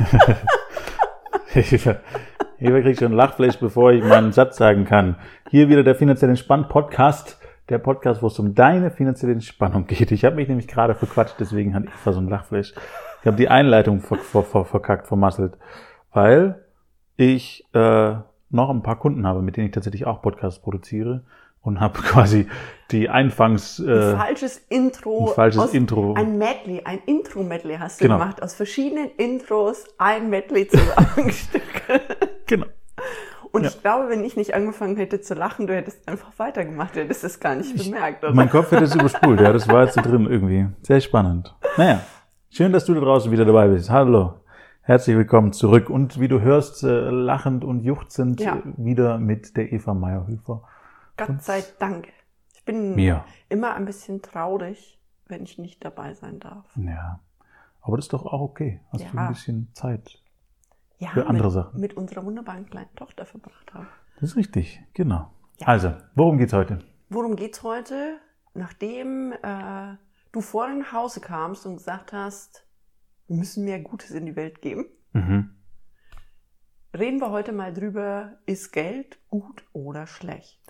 Eva 1.54 2.80
kriegt 2.80 3.00
schon 3.00 3.12
Lachfleisch, 3.12 3.58
bevor 3.58 3.92
ich 3.92 4.02
meinen 4.02 4.32
Satz 4.32 4.56
sagen 4.56 4.84
kann. 4.84 5.16
Hier 5.50 5.68
wieder 5.68 5.82
der 5.82 5.94
finanziell 5.94 6.30
entspannt 6.30 6.68
Podcast. 6.68 7.38
Der 7.68 7.78
Podcast, 7.78 8.22
wo 8.22 8.28
es 8.28 8.38
um 8.38 8.54
deine 8.54 8.90
finanzielle 8.90 9.34
Entspannung 9.34 9.86
geht. 9.86 10.10
Ich 10.10 10.24
habe 10.24 10.36
mich 10.36 10.48
nämlich 10.48 10.68
gerade 10.68 10.94
verquatscht, 10.94 11.36
deswegen 11.38 11.74
hat 11.74 11.84
Eva 11.84 12.12
so 12.12 12.20
ein 12.20 12.28
Lachfleisch. 12.28 12.72
Ich 13.20 13.26
habe 13.26 13.36
die 13.36 13.48
Einleitung 13.48 14.00
ver 14.00 14.16
ver 14.16 14.42
ver 14.42 14.64
verkackt, 14.64 15.06
vermasselt, 15.06 15.58
weil 16.12 16.64
ich 17.16 17.66
äh, 17.74 18.14
noch 18.48 18.70
ein 18.70 18.82
paar 18.82 18.98
Kunden 18.98 19.26
habe, 19.26 19.42
mit 19.42 19.56
denen 19.56 19.66
ich 19.66 19.72
tatsächlich 19.72 20.06
auch 20.06 20.22
Podcasts 20.22 20.60
produziere 20.60 21.24
und 21.62 21.80
habe 21.80 21.98
quasi 22.02 22.48
die 22.90 23.08
Einfangs 23.08 23.78
Ein 23.80 24.16
falsches 24.16 24.58
Intro. 24.68 25.28
ein 25.28 25.34
falsches 25.34 25.60
aus, 25.62 25.74
Intro. 25.74 26.14
Ein 26.14 26.38
Medley, 26.38 26.82
ein 26.84 26.98
Intro-Medley 27.06 27.76
hast 27.78 28.00
du 28.00 28.04
Genau. 28.04 28.18
gemacht. 28.18 28.42
Aus 28.42 28.54
verschiedenen 28.54 29.10
Intros 29.16 29.84
ein 29.98 30.28
Medley 30.30 30.66
zusammengestückelt. 31.34 32.46
genau. 32.46 32.66
Und 33.52 33.62
Ja. 33.64 33.68
ich 33.68 33.80
glaube, 33.82 34.08
wenn 34.08 34.22
ich 34.24 34.36
nicht 34.36 34.54
angefangen 34.54 34.96
hätte 34.96 35.20
zu 35.20 35.34
lachen, 35.34 35.66
du 35.66 35.74
hättest 35.74 36.06
einfach 36.08 36.30
weitergemacht. 36.38 36.94
Du 36.94 37.00
hättest 37.00 37.24
es 37.24 37.40
gar 37.40 37.54
nicht 37.56 37.76
bemerkt. 37.76 38.22
Oder? 38.24 38.32
Mein 38.34 38.48
Kopf 38.50 38.70
hätte 38.70 38.84
es 38.84 38.94
überspult, 38.94 39.40
ja, 39.40 39.52
das 39.52 39.68
war 39.68 39.84
jetzt 39.84 39.94
so 39.94 40.00
drin 40.00 40.26
irgendwie. 40.28 40.66
Sehr 40.82 41.00
spannend. 41.00 41.54
Naja, 41.76 42.00
schön, 42.50 42.72
dass 42.72 42.84
du 42.84 42.94
da 42.94 43.00
draußen 43.00 43.30
wieder 43.32 43.44
dabei 43.44 43.68
bist. 43.68 43.90
Hallo. 43.90 44.34
Herzlich 44.82 45.16
willkommen 45.16 45.52
zurück. 45.52 45.90
Und 45.90 46.18
wie 46.20 46.28
du 46.28 46.40
hörst, 46.40 46.82
äh, 46.84 47.10
lachend 47.10 47.64
und 47.64 47.80
juchzend 47.80 48.40
Ja. 48.40 48.56
äh, 48.56 48.62
wieder 48.76 49.18
mit 49.18 49.56
der 49.56 49.72
Eva 49.72 49.94
Meyerhöfer. 49.94 50.62
Gott 51.28 51.42
sei 51.42 51.64
Dank. 51.78 52.08
Ich 52.54 52.64
bin 52.64 52.94
Mir. 52.94 53.24
immer 53.48 53.74
ein 53.74 53.84
bisschen 53.84 54.22
traurig, 54.22 55.00
wenn 55.26 55.42
ich 55.44 55.58
nicht 55.58 55.84
dabei 55.84 56.14
sein 56.14 56.40
darf. 56.40 56.66
Ja. 56.76 57.20
Aber 57.80 57.96
das 57.96 58.06
ist 58.06 58.12
doch 58.12 58.26
auch 58.26 58.40
okay. 58.40 58.80
Hast 58.92 59.04
du 59.04 59.16
Ja. 59.16 59.26
ein 59.26 59.32
bisschen 59.32 59.72
Zeit. 59.74 60.22
Ja, 60.98 61.08
Für 61.10 61.26
andere 61.26 61.44
mit, 61.46 61.52
Sachen. 61.54 61.80
mit 61.80 61.94
unserer 61.94 62.24
wunderbaren 62.24 62.66
kleinen 62.68 62.94
Tochter 62.94 63.24
verbracht 63.24 63.72
habe. 63.72 63.86
Das 64.20 64.30
ist 64.30 64.36
richtig, 64.36 64.82
genau. 64.92 65.30
Ja. 65.58 65.66
Also, 65.68 65.94
worum 66.14 66.36
geht's 66.36 66.52
heute? 66.52 66.80
Worum 67.08 67.36
geht's 67.36 67.62
heute? 67.62 68.18
Nachdem 68.52 69.32
äh, 69.32 69.96
du 70.32 70.40
vorhin 70.42 70.80
nach 70.80 70.92
Hause 70.92 71.20
kamst 71.20 71.64
und 71.64 71.76
gesagt 71.76 72.12
hast, 72.12 72.66
wir 73.28 73.36
müssen 73.36 73.64
mehr 73.64 73.80
Gutes 73.80 74.10
in 74.10 74.26
die 74.26 74.36
Welt 74.36 74.60
geben, 74.60 74.86
Mhm. 75.12 75.54
reden 76.94 77.20
wir 77.20 77.30
heute 77.30 77.52
mal 77.52 77.72
drüber, 77.72 78.38
ist 78.46 78.72
Geld 78.72 79.18
gut 79.28 79.64
oder 79.72 80.06
schlecht? 80.06 80.60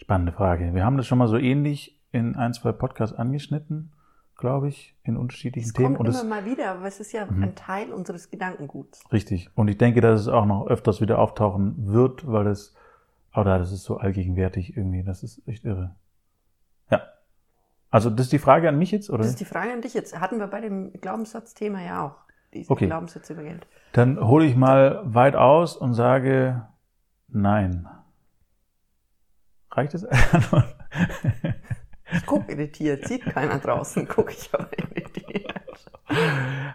Spannende 0.00 0.32
Frage. 0.32 0.74
Wir 0.74 0.84
haben 0.84 0.96
das 0.96 1.06
schon 1.06 1.18
mal 1.18 1.28
so 1.28 1.36
ähnlich 1.36 2.00
in 2.12 2.36
ein, 2.36 2.54
zwei 2.54 2.72
Podcasts 2.72 3.16
angeschnitten, 3.16 3.92
glaube 4.36 4.68
ich, 4.68 4.94
in 5.02 5.16
unterschiedlichen 5.16 5.66
Es 5.68 5.72
Themen. 5.74 5.96
kommt 5.96 6.08
Und 6.08 6.14
immer 6.14 6.24
mal 6.36 6.44
wieder, 6.44 6.70
aber 6.72 6.86
es 6.86 7.00
ist 7.00 7.12
ja 7.12 7.26
Mhm. 7.26 7.42
ein 7.42 7.54
Teil 7.56 7.92
unseres 7.92 8.30
Gedankenguts. 8.30 9.02
Richtig. 9.12 9.50
Und 9.54 9.68
ich 9.68 9.76
denke, 9.76 10.00
dass 10.00 10.20
es 10.20 10.28
auch 10.28 10.46
noch 10.46 10.66
öfters 10.68 11.00
wieder 11.00 11.18
auftauchen 11.18 11.74
wird, 11.92 12.26
weil 12.30 12.44
das, 12.44 12.74
oder 13.34 13.58
das 13.58 13.72
ist 13.72 13.82
so 13.84 13.96
allgegenwärtig 13.98 14.76
irgendwie. 14.76 15.02
Das 15.02 15.22
ist 15.22 15.42
echt 15.48 15.64
irre. 15.64 15.96
Ja. 16.90 17.02
Also, 17.90 18.08
das 18.10 18.26
ist 18.26 18.32
die 18.32 18.38
Frage 18.38 18.68
an 18.68 18.78
mich 18.78 18.92
jetzt, 18.92 19.10
oder? 19.10 19.18
Das 19.18 19.28
ist 19.28 19.40
die 19.40 19.44
Frage 19.44 19.72
an 19.72 19.82
dich 19.82 19.94
jetzt. 19.94 20.18
Hatten 20.20 20.38
wir 20.38 20.46
bei 20.46 20.60
dem 20.60 20.92
Glaubenssatzthema 20.92 21.82
ja 21.82 22.06
auch. 22.06 22.16
Diese 22.54 22.70
Okay. 22.70 22.86
Glaubenssätze 22.86 23.32
über 23.34 23.42
Geld. 23.42 23.66
Dann 23.92 24.18
hole 24.26 24.46
ich 24.46 24.56
mal 24.56 25.02
weit 25.04 25.34
aus 25.36 25.76
und 25.76 25.92
sage 25.94 26.66
nein. 27.28 27.86
Reicht 29.78 29.94
es? 29.94 30.04
Ich 32.10 32.24
guck 32.26 32.50
irritiert, 32.50 33.06
sieht 33.06 33.22
keiner 33.26 33.58
draußen, 33.58 34.08
guck 34.08 34.32
ich 34.32 34.48
aber 34.52 34.66
irritiert. 34.76 35.54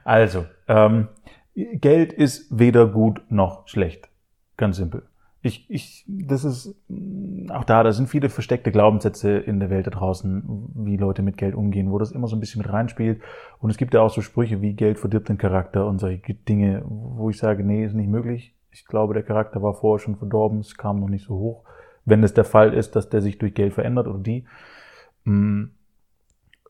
also, 0.03 0.45
ähm, 0.67 1.07
Geld 1.55 2.13
ist 2.13 2.57
weder 2.57 2.87
gut 2.87 3.21
noch 3.29 3.67
schlecht. 3.67 4.09
Ganz 4.57 4.77
simpel. 4.77 5.03
Ich, 5.41 5.69
ich, 5.69 6.05
das 6.07 6.45
ist 6.45 6.75
mh, 6.87 7.53
auch 7.53 7.63
da, 7.63 7.83
da 7.83 7.91
sind 7.91 8.07
viele 8.07 8.29
versteckte 8.29 8.71
Glaubenssätze 8.71 9.37
in 9.37 9.59
der 9.59 9.69
Welt 9.71 9.87
da 9.87 9.91
draußen, 9.91 10.69
wie 10.75 10.95
Leute 10.95 11.23
mit 11.23 11.35
Geld 11.37 11.55
umgehen, 11.55 11.91
wo 11.91 11.97
das 11.97 12.11
immer 12.11 12.27
so 12.27 12.37
ein 12.37 12.39
bisschen 12.39 12.61
mit 12.61 12.71
reinspielt. 12.71 13.21
Und 13.59 13.71
es 13.71 13.77
gibt 13.77 13.95
ja 13.95 14.01
auch 14.01 14.11
so 14.11 14.21
Sprüche 14.21 14.61
wie 14.61 14.73
Geld 14.73 14.99
verdirbt 14.99 15.27
den 15.27 15.39
Charakter 15.39 15.87
und 15.87 15.97
solche 15.99 16.35
Dinge, 16.35 16.83
wo 16.85 17.29
ich 17.31 17.37
sage, 17.37 17.65
nee, 17.65 17.83
ist 17.83 17.95
nicht 17.95 18.09
möglich. 18.09 18.55
Ich 18.69 18.85
glaube, 18.85 19.13
der 19.15 19.23
Charakter 19.23 19.61
war 19.61 19.73
vorher 19.73 20.01
schon 20.01 20.15
verdorben, 20.15 20.59
es 20.59 20.77
kam 20.77 20.99
noch 20.99 21.09
nicht 21.09 21.25
so 21.25 21.33
hoch. 21.33 21.63
Wenn 22.05 22.23
es 22.23 22.33
der 22.33 22.45
Fall 22.45 22.73
ist, 22.73 22.95
dass 22.95 23.09
der 23.09 23.21
sich 23.21 23.37
durch 23.37 23.53
Geld 23.53 23.73
verändert 23.73 24.07
oder 24.07 24.19
die. 24.19 24.45
Mm. 25.23 25.65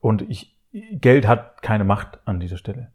Und 0.00 0.22
ich, 0.22 0.56
Geld 0.72 1.26
hat 1.26 1.62
keine 1.62 1.84
Macht 1.84 2.18
an 2.24 2.40
dieser 2.40 2.56
Stelle. 2.56 2.92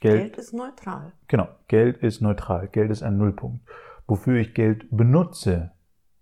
Geld 0.00 0.36
ist 0.36 0.52
neutral. 0.52 1.12
Genau, 1.28 1.48
Geld 1.68 1.96
ist 1.98 2.20
neutral, 2.20 2.68
Geld 2.68 2.90
ist 2.90 3.02
ein 3.02 3.16
Nullpunkt. 3.16 3.66
Wofür 4.06 4.38
ich 4.38 4.54
Geld 4.54 4.86
benutze, 4.90 5.72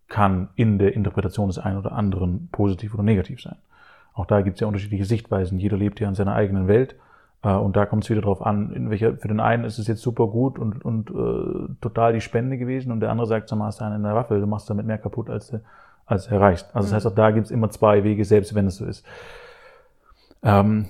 kann 0.08 0.50
in 0.56 0.78
der 0.78 0.94
Interpretation 0.94 1.48
des 1.48 1.58
einen 1.58 1.78
oder 1.78 1.92
anderen 1.92 2.48
positiv 2.50 2.94
oder 2.94 3.02
negativ 3.02 3.40
sein. 3.40 3.56
Auch 4.12 4.26
da 4.26 4.42
gibt 4.42 4.56
es 4.56 4.60
ja 4.60 4.66
unterschiedliche 4.66 5.06
Sichtweisen. 5.06 5.58
Jeder 5.58 5.76
lebt 5.76 5.98
ja 6.00 6.08
in 6.08 6.14
seiner 6.14 6.34
eigenen 6.34 6.68
Welt. 6.68 6.96
Äh, 7.42 7.54
Und 7.54 7.76
da 7.76 7.86
kommt 7.86 8.04
es 8.04 8.10
wieder 8.10 8.20
drauf 8.22 8.40
an, 8.44 8.72
in 8.72 8.90
welcher, 8.90 9.16
für 9.16 9.28
den 9.28 9.40
einen 9.40 9.64
ist 9.64 9.78
es 9.78 9.86
jetzt 9.86 10.02
super 10.02 10.26
gut 10.28 10.58
und, 10.58 10.84
und 10.84 11.10
äh, 11.10 11.74
total 11.80 12.12
die 12.12 12.20
Spende 12.20 12.58
gewesen 12.58 12.92
und 12.92 13.00
der 13.00 13.10
andere 13.10 13.26
sagt, 13.26 13.48
sag 13.48 13.58
mal, 13.58 13.66
hast 13.66 13.80
du 13.80 13.84
einen 13.84 13.96
in 13.96 14.02
der 14.02 14.14
Waffe, 14.14 14.38
du 14.38 14.46
machst 14.46 14.68
damit 14.70 14.86
mehr 14.86 14.98
kaputt, 14.98 15.28
als 15.30 15.48
du, 15.48 15.60
als 16.06 16.26
du 16.28 16.34
erreichst. 16.34 16.66
Also 16.74 16.86
das 16.86 16.90
Mhm. 16.90 16.94
heißt, 16.96 17.06
auch 17.08 17.14
da 17.14 17.30
gibt 17.30 17.46
es 17.46 17.50
immer 17.50 17.70
zwei 17.70 18.04
Wege, 18.04 18.24
selbst 18.24 18.54
wenn 18.54 18.66
es 18.66 18.76
so 18.76 18.84
ist. 18.86 19.04
Ähm, 20.42 20.86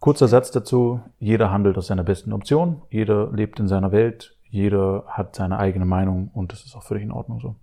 kurzer 0.00 0.28
Satz 0.28 0.50
dazu, 0.50 1.00
jeder 1.18 1.50
handelt 1.50 1.76
aus 1.78 1.86
seiner 1.88 2.04
besten 2.04 2.32
Option, 2.32 2.82
jeder 2.90 3.30
lebt 3.32 3.58
in 3.60 3.68
seiner 3.68 3.92
Welt, 3.92 4.36
jeder 4.48 5.04
hat 5.08 5.34
seine 5.34 5.58
eigene 5.58 5.84
Meinung 5.86 6.30
und 6.32 6.52
das 6.52 6.64
ist 6.64 6.76
auch 6.76 6.82
völlig 6.82 7.02
in 7.02 7.10
Ordnung 7.12 7.40
so. 7.40 7.56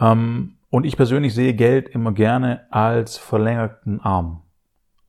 Ähm, 0.00 0.56
und 0.70 0.84
ich 0.84 0.96
persönlich 0.96 1.34
sehe 1.34 1.54
Geld 1.54 1.88
immer 1.88 2.12
gerne 2.12 2.60
als 2.70 3.16
verlängerten 3.16 4.00
Arm. 4.00 4.42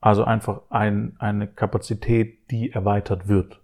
Also 0.02 0.24
einfach 0.24 0.62
ein, 0.68 1.14
eine 1.20 1.46
Kapazität, 1.46 2.50
die 2.50 2.72
erweitert 2.72 3.28
wird. 3.28 3.60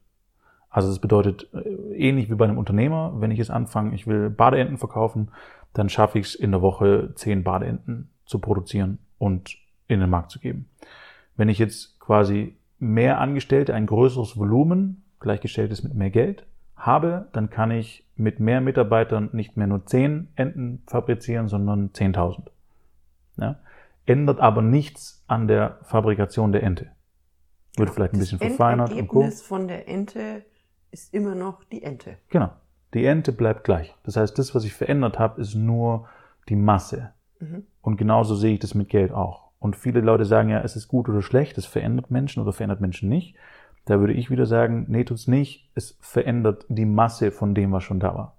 Also 0.71 0.89
das 0.89 1.01
bedeutet, 1.01 1.49
äh, 1.53 1.97
ähnlich 1.97 2.31
wie 2.31 2.37
bei 2.37 2.45
einem 2.45 2.59
Unternehmer, 2.59 3.13
wenn 3.17 3.33
ich 3.33 3.39
jetzt 3.39 3.51
anfange, 3.51 3.93
ich 3.95 4.07
will 4.07 4.31
Badeenten 4.31 4.79
verkaufen, 4.79 5.33
dann 5.73 5.89
schaffe 5.89 6.21
ich 6.21 6.27
es 6.27 6.35
in 6.37 6.53
der 6.53 6.63
Woche 6.63 7.11
zehn 7.17 7.43
Badeenten 7.43 8.11
zu 8.25 8.39
produzieren 8.39 8.99
und 9.19 9.57
in 9.89 9.99
den 9.99 10.09
Markt 10.09 10.31
zu 10.31 10.39
geben. 10.39 10.71
Wenn 11.37 11.49
ich 11.49 11.59
jetzt 11.59 11.99
quasi 11.99 12.57
mehr 12.79 13.21
Angestellte, 13.21 13.75
ein 13.75 13.87
größeres 13.87 14.37
Volumen, 14.37 15.03
gleichgestelltes 15.19 15.83
mit 15.83 15.95
mehr 15.95 16.11
Geld, 16.11 16.47
habe, 16.77 17.27
dann 17.33 17.51
kann 17.51 17.73
ich 17.73 18.07
mit 18.15 18.39
mehr 18.39 18.61
Mitarbeitern 18.61 19.31
nicht 19.33 19.57
mehr 19.57 19.67
nur 19.67 19.87
10 19.87 20.29
Enten 20.37 20.83
fabrizieren, 20.87 21.49
sondern 21.49 21.91
10.000. 21.91 22.43
Ja? 23.39 23.57
Ändert 24.09 24.41
aber 24.41 24.63
nichts 24.63 25.23
an 25.27 25.49
der 25.49 25.79
Fabrikation 25.83 26.51
der 26.51 26.63
Ente. 26.63 26.87
Wird 27.77 27.91
vielleicht 27.91 28.15
ein 28.15 28.19
bisschen 28.19 28.39
das 28.39 28.49
verfeinert 28.49 28.91
und 28.91 29.07
co. 29.07 29.21
Endergebnis 29.21 29.43
von 29.43 29.69
der 29.69 29.87
Ente 29.87 30.45
ist 30.91 31.13
immer 31.13 31.35
noch 31.35 31.63
die 31.65 31.83
Ente. 31.83 32.17
Genau. 32.31 32.51
Die 32.95 33.05
Ente 33.05 33.33
bleibt 33.33 33.65
gleich. 33.65 33.95
Das 34.05 34.17
heißt, 34.17 34.39
das, 34.39 34.55
was 34.55 34.65
ich 34.65 34.73
verändert 34.73 35.19
habe, 35.19 35.41
ist 35.43 35.55
nur 35.55 36.09
die 36.49 36.57
Masse. 36.57 37.13
Mhm. 37.39 37.67
Und 37.83 37.99
genauso 37.99 38.35
sehe 38.35 38.55
ich 38.55 38.61
das 38.61 38.75
mit 38.75 38.89
Geld 38.89 39.13
auch. 39.13 39.51
Und 39.59 39.77
viele 39.77 40.01
Leute 40.01 40.25
sagen 40.25 40.49
ja, 40.49 40.63
es 40.63 40.75
ist 40.75 40.89
gut 40.89 41.11
oder 41.11 41.21
schlecht, 41.21 41.59
es 41.59 41.67
verändert 41.67 42.11
Menschen 42.11 42.43
oder 42.43 42.55
verändert 42.55 42.81
Menschen 42.81 43.11
nicht. 43.11 43.37
Da 43.85 44.01
würde 44.01 44.15
ich 44.15 44.31
wieder 44.31 44.47
sagen, 44.47 44.87
nee, 44.89 45.05
tut's 45.05 45.29
nicht. 45.29 45.71
Es 45.75 45.99
verändert 46.01 46.65
die 46.69 46.87
Masse 46.87 47.31
von 47.31 47.55
dem, 47.55 47.73
was 47.73 47.85
schon 47.85 48.01
da 48.01 48.15
war. 48.15 48.38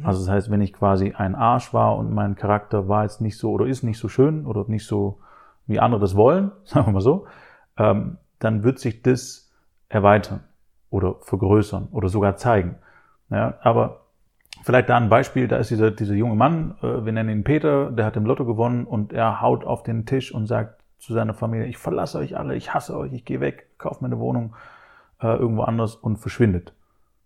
Mhm. 0.00 0.06
Also 0.06 0.20
das 0.20 0.30
heißt, 0.30 0.50
wenn 0.50 0.60
ich 0.60 0.72
quasi 0.72 1.12
ein 1.16 1.34
Arsch 1.34 1.72
war 1.72 1.96
und 1.96 2.12
mein 2.12 2.34
Charakter 2.34 2.88
war 2.88 3.02
jetzt 3.02 3.20
nicht 3.20 3.38
so 3.38 3.50
oder 3.50 3.66
ist 3.66 3.82
nicht 3.82 3.98
so 3.98 4.08
schön 4.08 4.46
oder 4.46 4.64
nicht 4.68 4.86
so, 4.86 5.20
wie 5.66 5.80
andere 5.80 6.00
das 6.00 6.16
wollen, 6.16 6.52
sagen 6.64 6.86
wir 6.86 6.92
mal 6.92 7.00
so, 7.00 7.26
ähm, 7.76 8.18
dann 8.38 8.62
wird 8.62 8.78
sich 8.78 9.02
das 9.02 9.52
erweitern 9.88 10.40
oder 10.90 11.16
vergrößern 11.20 11.88
oder 11.90 12.08
sogar 12.08 12.36
zeigen. 12.36 12.76
Ja, 13.30 13.54
aber 13.60 14.06
vielleicht 14.62 14.88
da 14.88 14.96
ein 14.96 15.08
Beispiel, 15.08 15.48
da 15.48 15.58
ist 15.58 15.70
dieser, 15.70 15.90
dieser 15.90 16.14
junge 16.14 16.34
Mann, 16.34 16.76
äh, 16.82 17.04
wir 17.04 17.12
nennen 17.12 17.30
ihn 17.30 17.44
Peter, 17.44 17.90
der 17.90 18.06
hat 18.06 18.16
im 18.16 18.24
Lotto 18.24 18.44
gewonnen 18.44 18.84
und 18.84 19.12
er 19.12 19.40
haut 19.40 19.64
auf 19.64 19.82
den 19.82 20.06
Tisch 20.06 20.32
und 20.32 20.46
sagt 20.46 20.82
zu 20.98 21.12
seiner 21.12 21.34
Familie, 21.34 21.66
ich 21.66 21.78
verlasse 21.78 22.18
euch 22.18 22.36
alle, 22.36 22.56
ich 22.56 22.74
hasse 22.74 22.96
euch, 22.96 23.12
ich 23.12 23.24
gehe 23.24 23.40
weg, 23.40 23.68
kaufe 23.78 23.98
meine 24.02 24.18
Wohnung 24.18 24.54
äh, 25.20 25.28
irgendwo 25.28 25.62
anders 25.62 25.94
und 25.94 26.16
verschwindet. 26.16 26.72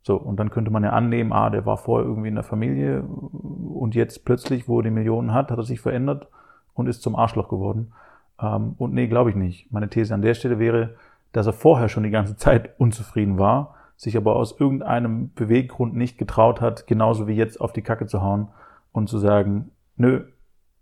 So, 0.02 0.16
und 0.16 0.36
dann 0.38 0.50
könnte 0.50 0.70
man 0.72 0.82
ja 0.82 0.90
annehmen, 0.90 1.32
ah, 1.32 1.48
der 1.48 1.64
war 1.64 1.76
vorher 1.76 2.06
irgendwie 2.06 2.28
in 2.28 2.34
der 2.34 2.44
Familie 2.44 3.02
und 3.02 3.94
jetzt 3.94 4.24
plötzlich, 4.24 4.68
wo 4.68 4.80
er 4.80 4.82
die 4.82 4.90
Millionen 4.90 5.32
hat, 5.32 5.50
hat 5.50 5.58
er 5.58 5.64
sich 5.64 5.80
verändert 5.80 6.26
und 6.74 6.88
ist 6.88 7.02
zum 7.02 7.14
Arschloch 7.14 7.48
geworden. 7.48 7.92
Ähm, 8.40 8.74
und 8.78 8.92
nee, 8.94 9.06
glaube 9.06 9.30
ich 9.30 9.36
nicht. 9.36 9.70
Meine 9.72 9.88
These 9.88 10.12
an 10.12 10.22
der 10.22 10.34
Stelle 10.34 10.58
wäre, 10.58 10.96
dass 11.30 11.46
er 11.46 11.52
vorher 11.52 11.88
schon 11.88 12.02
die 12.02 12.10
ganze 12.10 12.36
Zeit 12.36 12.74
unzufrieden 12.78 13.38
war, 13.38 13.76
sich 13.96 14.16
aber 14.16 14.34
aus 14.34 14.58
irgendeinem 14.58 15.32
Beweggrund 15.34 15.94
nicht 15.94 16.18
getraut 16.18 16.60
hat, 16.60 16.88
genauso 16.88 17.28
wie 17.28 17.34
jetzt 17.34 17.60
auf 17.60 17.72
die 17.72 17.82
Kacke 17.82 18.06
zu 18.06 18.22
hauen 18.22 18.48
und 18.90 19.08
zu 19.08 19.18
sagen, 19.18 19.70
nö, 19.96 20.24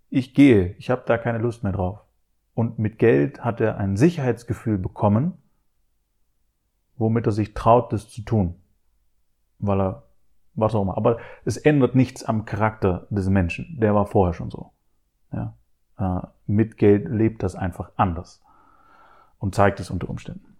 ich 0.08 0.34
gehe, 0.34 0.75
ich 0.78 0.88
habe 0.88 1.02
da 1.05 1.19
keine 1.19 1.38
Lust 1.38 1.62
mehr 1.62 1.72
drauf. 1.72 2.00
Und 2.55 2.78
mit 2.78 2.99
Geld 2.99 3.44
hat 3.44 3.61
er 3.61 3.76
ein 3.76 3.96
Sicherheitsgefühl 3.96 4.78
bekommen, 4.78 5.34
womit 6.96 7.26
er 7.26 7.32
sich 7.32 7.55
traut, 7.55 7.93
das 7.93 8.08
zu 8.08 8.22
tun. 8.22 8.55
Weil 9.61 9.81
er, 9.81 10.03
was 10.55 10.75
auch 10.75 10.83
immer. 10.83 10.97
Aber 10.97 11.19
es 11.45 11.57
ändert 11.57 11.95
nichts 11.95 12.25
am 12.25 12.45
Charakter 12.45 13.07
des 13.11 13.29
Menschen. 13.29 13.79
Der 13.81 13.95
war 13.95 14.07
vorher 14.07 14.35
schon 14.35 14.51
so. 14.51 14.73
Ja? 15.33 15.55
Äh, 15.99 16.27
mit 16.47 16.77
Geld 16.77 17.09
lebt 17.09 17.43
das 17.43 17.55
einfach 17.55 17.93
anders. 17.97 18.43
Und 19.39 19.55
zeigt 19.55 19.81
es 19.81 19.91
unter 19.91 20.11
Umständen. 20.11 20.51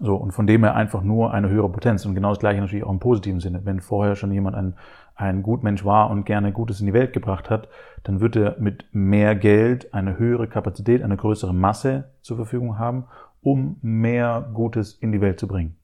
So, 0.00 0.14
und 0.16 0.32
von 0.32 0.46
dem 0.46 0.62
her 0.62 0.74
einfach 0.74 1.02
nur 1.02 1.32
eine 1.32 1.48
höhere 1.48 1.68
Potenz. 1.68 2.04
Und 2.06 2.14
genau 2.14 2.30
das 2.30 2.38
gleiche 2.38 2.60
natürlich 2.60 2.84
auch 2.84 2.90
im 2.90 3.00
positiven 3.00 3.40
Sinne. 3.40 3.64
Wenn 3.64 3.80
vorher 3.80 4.16
schon 4.16 4.32
jemand 4.32 4.56
ein, 4.56 4.74
ein 5.16 5.42
Gutmensch 5.42 5.84
war 5.84 6.10
und 6.10 6.24
gerne 6.24 6.52
Gutes 6.52 6.80
in 6.80 6.86
die 6.86 6.92
Welt 6.92 7.12
gebracht 7.12 7.50
hat, 7.50 7.68
dann 8.04 8.20
wird 8.20 8.36
er 8.36 8.56
mit 8.60 8.86
mehr 8.92 9.34
Geld 9.34 9.92
eine 9.94 10.18
höhere 10.18 10.46
Kapazität, 10.46 11.02
eine 11.02 11.16
größere 11.16 11.54
Masse 11.54 12.12
zur 12.22 12.36
Verfügung 12.36 12.78
haben, 12.78 13.06
um 13.42 13.76
mehr 13.82 14.48
Gutes 14.52 14.94
in 14.94 15.10
die 15.10 15.20
Welt 15.20 15.40
zu 15.40 15.48
bringen. 15.48 15.77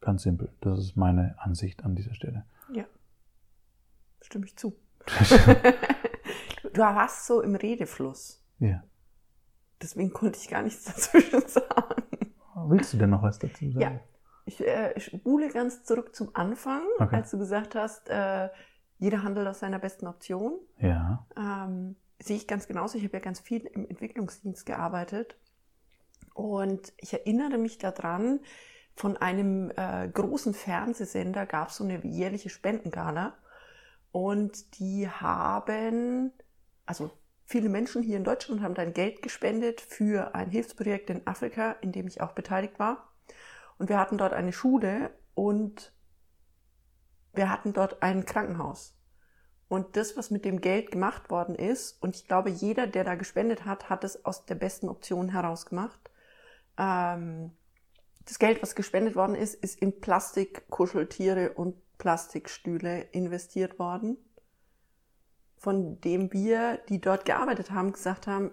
Ganz 0.00 0.22
simpel. 0.22 0.52
Das 0.60 0.78
ist 0.78 0.96
meine 0.96 1.36
Ansicht 1.38 1.84
an 1.84 1.94
dieser 1.94 2.14
Stelle. 2.14 2.44
Ja. 2.72 2.84
Stimme 4.22 4.46
ich 4.46 4.56
zu. 4.56 4.74
du 6.72 6.80
warst 6.80 7.26
so 7.26 7.42
im 7.42 7.54
Redefluss. 7.54 8.42
Ja. 8.58 8.82
Deswegen 9.82 10.12
konnte 10.12 10.38
ich 10.38 10.48
gar 10.48 10.62
nichts 10.62 10.84
dazwischen 10.84 11.46
sagen. 11.46 12.04
Willst 12.66 12.92
du 12.92 12.98
denn 12.98 13.10
noch 13.10 13.22
was 13.22 13.38
dazu 13.38 13.70
sagen? 13.70 13.80
Ja. 13.80 14.00
Ich, 14.44 14.60
äh, 14.66 14.98
spule 14.98 15.48
ganz 15.50 15.84
zurück 15.84 16.14
zum 16.14 16.34
Anfang, 16.34 16.82
Okay. 16.98 17.16
als 17.16 17.30
du 17.30 17.38
gesagt 17.38 17.74
hast, 17.74 18.08
äh, 18.08 18.48
jeder 18.98 19.22
handelt 19.22 19.46
aus 19.46 19.60
seiner 19.60 19.78
besten 19.78 20.06
Option. 20.06 20.58
Ja. 20.78 21.26
Ähm, 21.36 21.96
sehe 22.18 22.36
ich 22.36 22.46
ganz 22.46 22.66
genauso. 22.66 22.98
Ich 22.98 23.04
habe 23.04 23.14
ja 23.14 23.22
ganz 23.22 23.40
viel 23.40 23.64
im 23.66 23.88
Entwicklungsdienst 23.88 24.66
gearbeitet. 24.66 25.36
Und 26.34 26.92
ich 26.98 27.12
erinnere 27.12 27.58
mich 27.58 27.78
daran, 27.78 28.40
von 28.94 29.16
einem 29.16 29.70
äh, 29.76 30.08
großen 30.08 30.54
Fernsehsender 30.54 31.46
gab 31.46 31.68
es 31.68 31.76
so 31.76 31.84
eine 31.84 32.04
jährliche 32.04 32.50
Spendengala. 32.50 33.34
Und 34.12 34.78
die 34.78 35.08
haben, 35.08 36.32
also 36.84 37.10
viele 37.44 37.68
Menschen 37.68 38.02
hier 38.02 38.16
in 38.16 38.24
Deutschland 38.24 38.62
haben 38.62 38.74
dann 38.74 38.92
Geld 38.92 39.22
gespendet 39.22 39.80
für 39.80 40.34
ein 40.34 40.50
Hilfsprojekt 40.50 41.10
in 41.10 41.26
Afrika, 41.26 41.72
in 41.80 41.92
dem 41.92 42.06
ich 42.06 42.20
auch 42.20 42.32
beteiligt 42.32 42.78
war. 42.78 43.12
Und 43.78 43.88
wir 43.88 43.98
hatten 43.98 44.18
dort 44.18 44.32
eine 44.32 44.52
Schule 44.52 45.10
und 45.34 45.92
wir 47.32 47.48
hatten 47.50 47.72
dort 47.72 48.02
ein 48.02 48.24
Krankenhaus. 48.24 48.96
Und 49.68 49.96
das, 49.96 50.16
was 50.16 50.32
mit 50.32 50.44
dem 50.44 50.60
Geld 50.60 50.90
gemacht 50.90 51.30
worden 51.30 51.54
ist, 51.54 52.02
und 52.02 52.16
ich 52.16 52.26
glaube, 52.26 52.50
jeder, 52.50 52.88
der 52.88 53.04
da 53.04 53.14
gespendet 53.14 53.64
hat, 53.64 53.88
hat 53.88 54.02
es 54.02 54.24
aus 54.24 54.44
der 54.44 54.56
besten 54.56 54.88
Option 54.88 55.28
heraus 55.28 55.64
gemacht. 55.64 56.10
Ähm, 56.76 57.52
das 58.30 58.38
Geld, 58.38 58.62
was 58.62 58.76
gespendet 58.76 59.16
worden 59.16 59.34
ist, 59.34 59.56
ist 59.56 59.80
in 59.80 60.00
Plastikkuscheltiere 60.00 61.54
und 61.54 61.74
Plastikstühle 61.98 63.00
investiert 63.10 63.80
worden, 63.80 64.18
von 65.56 66.00
dem 66.00 66.32
wir, 66.32 66.78
die 66.88 67.00
dort 67.00 67.24
gearbeitet 67.24 67.72
haben, 67.72 67.92
gesagt 67.92 68.28
haben, 68.28 68.52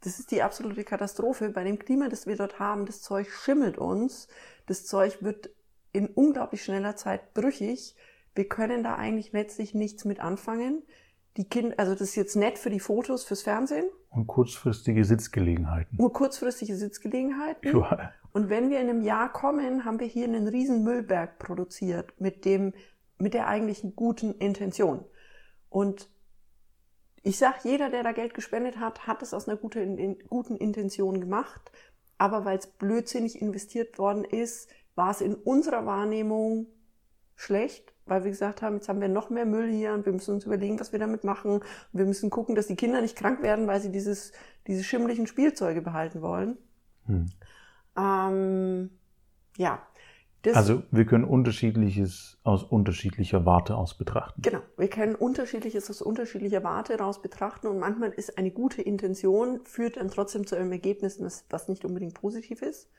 das 0.00 0.18
ist 0.18 0.30
die 0.30 0.42
absolute 0.42 0.84
Katastrophe. 0.84 1.50
Bei 1.50 1.64
dem 1.64 1.78
Klima, 1.78 2.08
das 2.08 2.26
wir 2.26 2.36
dort 2.36 2.58
haben, 2.58 2.86
das 2.86 3.02
Zeug 3.02 3.28
schimmelt 3.30 3.76
uns, 3.76 4.26
das 4.64 4.86
Zeug 4.86 5.22
wird 5.22 5.50
in 5.92 6.06
unglaublich 6.06 6.64
schneller 6.64 6.96
Zeit 6.96 7.34
brüchig. 7.34 7.94
Wir 8.34 8.48
können 8.48 8.82
da 8.82 8.96
eigentlich 8.96 9.32
letztlich 9.32 9.74
nichts 9.74 10.06
mit 10.06 10.20
anfangen. 10.20 10.82
Die 11.36 11.48
Kinder, 11.48 11.74
also 11.78 11.92
das 11.92 12.02
ist 12.02 12.14
jetzt 12.14 12.36
nett 12.36 12.58
für 12.58 12.70
die 12.70 12.80
Fotos, 12.80 13.24
fürs 13.24 13.42
Fernsehen, 13.42 13.86
Und 14.10 14.26
kurzfristige 14.26 15.04
Sitzgelegenheiten. 15.04 15.96
nur 15.96 16.12
kurzfristige 16.12 16.76
Sitzgelegenheiten. 16.76 17.68
Überall. 17.68 18.14
Und 18.32 18.48
wenn 18.50 18.70
wir 18.70 18.80
in 18.80 18.88
einem 18.88 19.02
Jahr 19.02 19.32
kommen, 19.32 19.84
haben 19.84 20.00
wir 20.00 20.06
hier 20.06 20.24
einen 20.24 20.48
riesen 20.48 20.82
Müllberg 20.84 21.38
produziert 21.38 22.12
mit 22.20 22.44
dem, 22.44 22.72
mit 23.18 23.32
der 23.34 23.48
eigentlichen 23.48 23.94
guten 23.96 24.34
Intention. 24.34 25.04
Und 25.70 26.08
ich 27.22 27.38
sag, 27.38 27.64
jeder, 27.64 27.90
der 27.90 28.02
da 28.02 28.12
Geld 28.12 28.34
gespendet 28.34 28.78
hat, 28.78 29.06
hat 29.06 29.22
es 29.22 29.32
aus 29.32 29.48
einer 29.48 29.56
guten, 29.56 29.98
in, 29.98 30.18
guten 30.28 30.56
Intention 30.56 31.20
gemacht. 31.20 31.72
Aber 32.18 32.44
weil 32.44 32.58
es 32.58 32.66
blödsinnig 32.66 33.40
investiert 33.40 33.98
worden 33.98 34.24
ist, 34.24 34.68
war 34.94 35.10
es 35.10 35.20
in 35.20 35.34
unserer 35.34 35.86
Wahrnehmung 35.86 36.66
schlecht, 37.34 37.93
weil 38.06 38.24
wir 38.24 38.30
gesagt 38.30 38.62
haben, 38.62 38.76
jetzt 38.76 38.88
haben 38.88 39.00
wir 39.00 39.08
noch 39.08 39.30
mehr 39.30 39.46
Müll 39.46 39.70
hier 39.70 39.94
und 39.94 40.04
wir 40.04 40.12
müssen 40.12 40.34
uns 40.34 40.44
überlegen, 40.44 40.78
was 40.78 40.92
wir 40.92 40.98
damit 40.98 41.24
machen. 41.24 41.52
Und 41.52 41.64
wir 41.92 42.04
müssen 42.04 42.30
gucken, 42.30 42.54
dass 42.54 42.66
die 42.66 42.76
Kinder 42.76 43.00
nicht 43.00 43.16
krank 43.16 43.42
werden, 43.42 43.66
weil 43.66 43.80
sie 43.80 43.90
dieses, 43.90 44.32
diese 44.66 44.84
schimmlichen 44.84 45.26
Spielzeuge 45.26 45.80
behalten 45.80 46.20
wollen. 46.20 46.58
Hm. 47.06 47.26
Ähm, 47.96 48.90
ja. 49.56 49.82
Das, 50.42 50.56
Also 50.56 50.82
wir 50.90 51.06
können 51.06 51.24
unterschiedliches 51.24 52.38
aus 52.42 52.64
unterschiedlicher 52.64 53.46
Warte 53.46 53.76
aus 53.76 53.96
betrachten. 53.96 54.42
Genau, 54.42 54.60
wir 54.76 54.88
können 54.88 55.14
unterschiedliches 55.14 55.88
aus 55.88 56.02
unterschiedlicher 56.02 56.62
Warte 56.62 56.92
heraus 56.92 57.22
betrachten 57.22 57.66
und 57.66 57.78
manchmal 57.78 58.10
ist 58.10 58.36
eine 58.36 58.50
gute 58.50 58.82
Intention, 58.82 59.64
führt 59.64 59.96
dann 59.96 60.10
trotzdem 60.10 60.46
zu 60.46 60.54
einem 60.54 60.70
Ergebnis, 60.70 61.18
was 61.48 61.68
nicht 61.68 61.86
unbedingt 61.86 62.12
positiv 62.12 62.60
ist. 62.60 62.90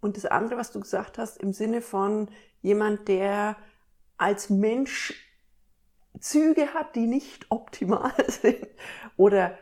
Und 0.00 0.18
das 0.18 0.26
andere, 0.26 0.58
was 0.58 0.70
du 0.70 0.80
gesagt 0.80 1.16
hast, 1.16 1.38
im 1.38 1.54
Sinne 1.54 1.80
von 1.80 2.28
jemand, 2.60 3.08
der 3.08 3.56
als 4.18 4.50
Mensch 4.50 5.14
Züge 6.18 6.68
hat, 6.74 6.96
die 6.96 7.06
nicht 7.06 7.46
optimal 7.50 8.12
sind 8.28 8.66
oder 9.16 9.52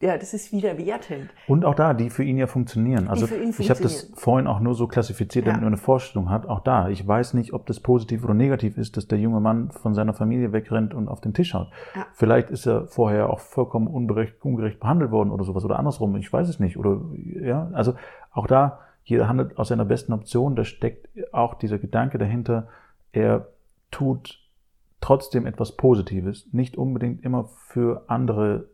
ja, 0.00 0.18
das 0.18 0.34
ist 0.34 0.52
wieder 0.52 0.76
wertend. 0.76 1.30
Und 1.46 1.64
auch 1.64 1.74
da, 1.74 1.94
die 1.94 2.10
für 2.10 2.24
ihn 2.24 2.36
ja 2.36 2.46
funktionieren. 2.46 3.08
Also 3.08 3.26
ihn 3.26 3.54
ich 3.56 3.70
habe 3.70 3.80
das 3.80 3.92
funktionieren. 3.92 4.16
vorhin 4.18 4.46
auch 4.48 4.60
nur 4.60 4.74
so 4.74 4.86
klassifiziert, 4.86 5.46
damit 5.46 5.60
Ja. 5.60 5.64
man 5.64 5.72
eine 5.74 5.80
Vorstellung 5.80 6.28
hat. 6.28 6.46
Auch 6.46 6.60
da, 6.60 6.88
ich 6.90 7.06
weiß 7.06 7.32
nicht, 7.32 7.54
ob 7.54 7.64
das 7.66 7.80
positiv 7.80 8.22
oder 8.24 8.34
negativ 8.34 8.76
ist, 8.76 8.98
dass 8.98 9.08
der 9.08 9.18
junge 9.18 9.40
Mann 9.40 9.70
von 9.70 9.94
seiner 9.94 10.12
Familie 10.12 10.52
wegrennt 10.52 10.92
und 10.92 11.08
auf 11.08 11.22
den 11.22 11.32
Tisch 11.32 11.54
haut. 11.54 11.68
Ja. 11.94 12.06
Vielleicht 12.12 12.50
ist 12.50 12.66
er 12.66 12.86
vorher 12.86 13.30
auch 13.30 13.40
vollkommen 13.40 13.86
unberecht, 13.86 14.34
ungerecht 14.44 14.78
behandelt 14.80 15.10
worden 15.10 15.30
oder 15.30 15.44
sowas 15.44 15.64
oder 15.64 15.78
andersrum. 15.78 16.16
Ich 16.16 16.30
weiß 16.30 16.48
es 16.50 16.60
nicht. 16.60 16.76
Oder 16.76 17.00
ja, 17.40 17.70
also 17.72 17.94
auch 18.32 18.46
da, 18.46 18.80
jeder 19.04 19.26
handelt 19.28 19.56
aus 19.56 19.68
seiner 19.68 19.86
besten 19.86 20.12
Option. 20.12 20.54
Da 20.54 20.64
steckt 20.64 21.08
auch 21.32 21.54
dieser 21.54 21.78
Gedanke 21.78 22.18
dahinter. 22.18 22.68
Er 23.12 23.46
tut 23.94 24.40
trotzdem 25.00 25.46
etwas 25.46 25.76
Positives, 25.76 26.48
nicht 26.52 26.76
unbedingt 26.76 27.24
immer 27.24 27.44
für 27.44 28.04
andere, 28.08 28.68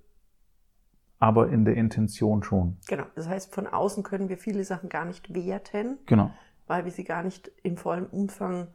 aber 1.19 1.51
in 1.51 1.67
der 1.67 1.75
Intention 1.75 2.43
schon. 2.43 2.79
Genau, 2.89 3.05
das 3.15 3.29
heißt, 3.29 3.55
von 3.55 3.67
außen 3.67 4.03
können 4.03 4.31
wir 4.31 4.39
viele 4.39 4.65
Sachen 4.65 4.89
gar 4.89 5.05
nicht 5.05 5.35
werten. 5.35 5.99
Genau. 6.07 6.31
weil 6.67 6.85
wir 6.85 6.93
sie 6.93 7.05
gar 7.05 7.23
nicht 7.23 7.51
im 7.65 7.77
vollen 7.77 8.07
Umfang 8.07 8.69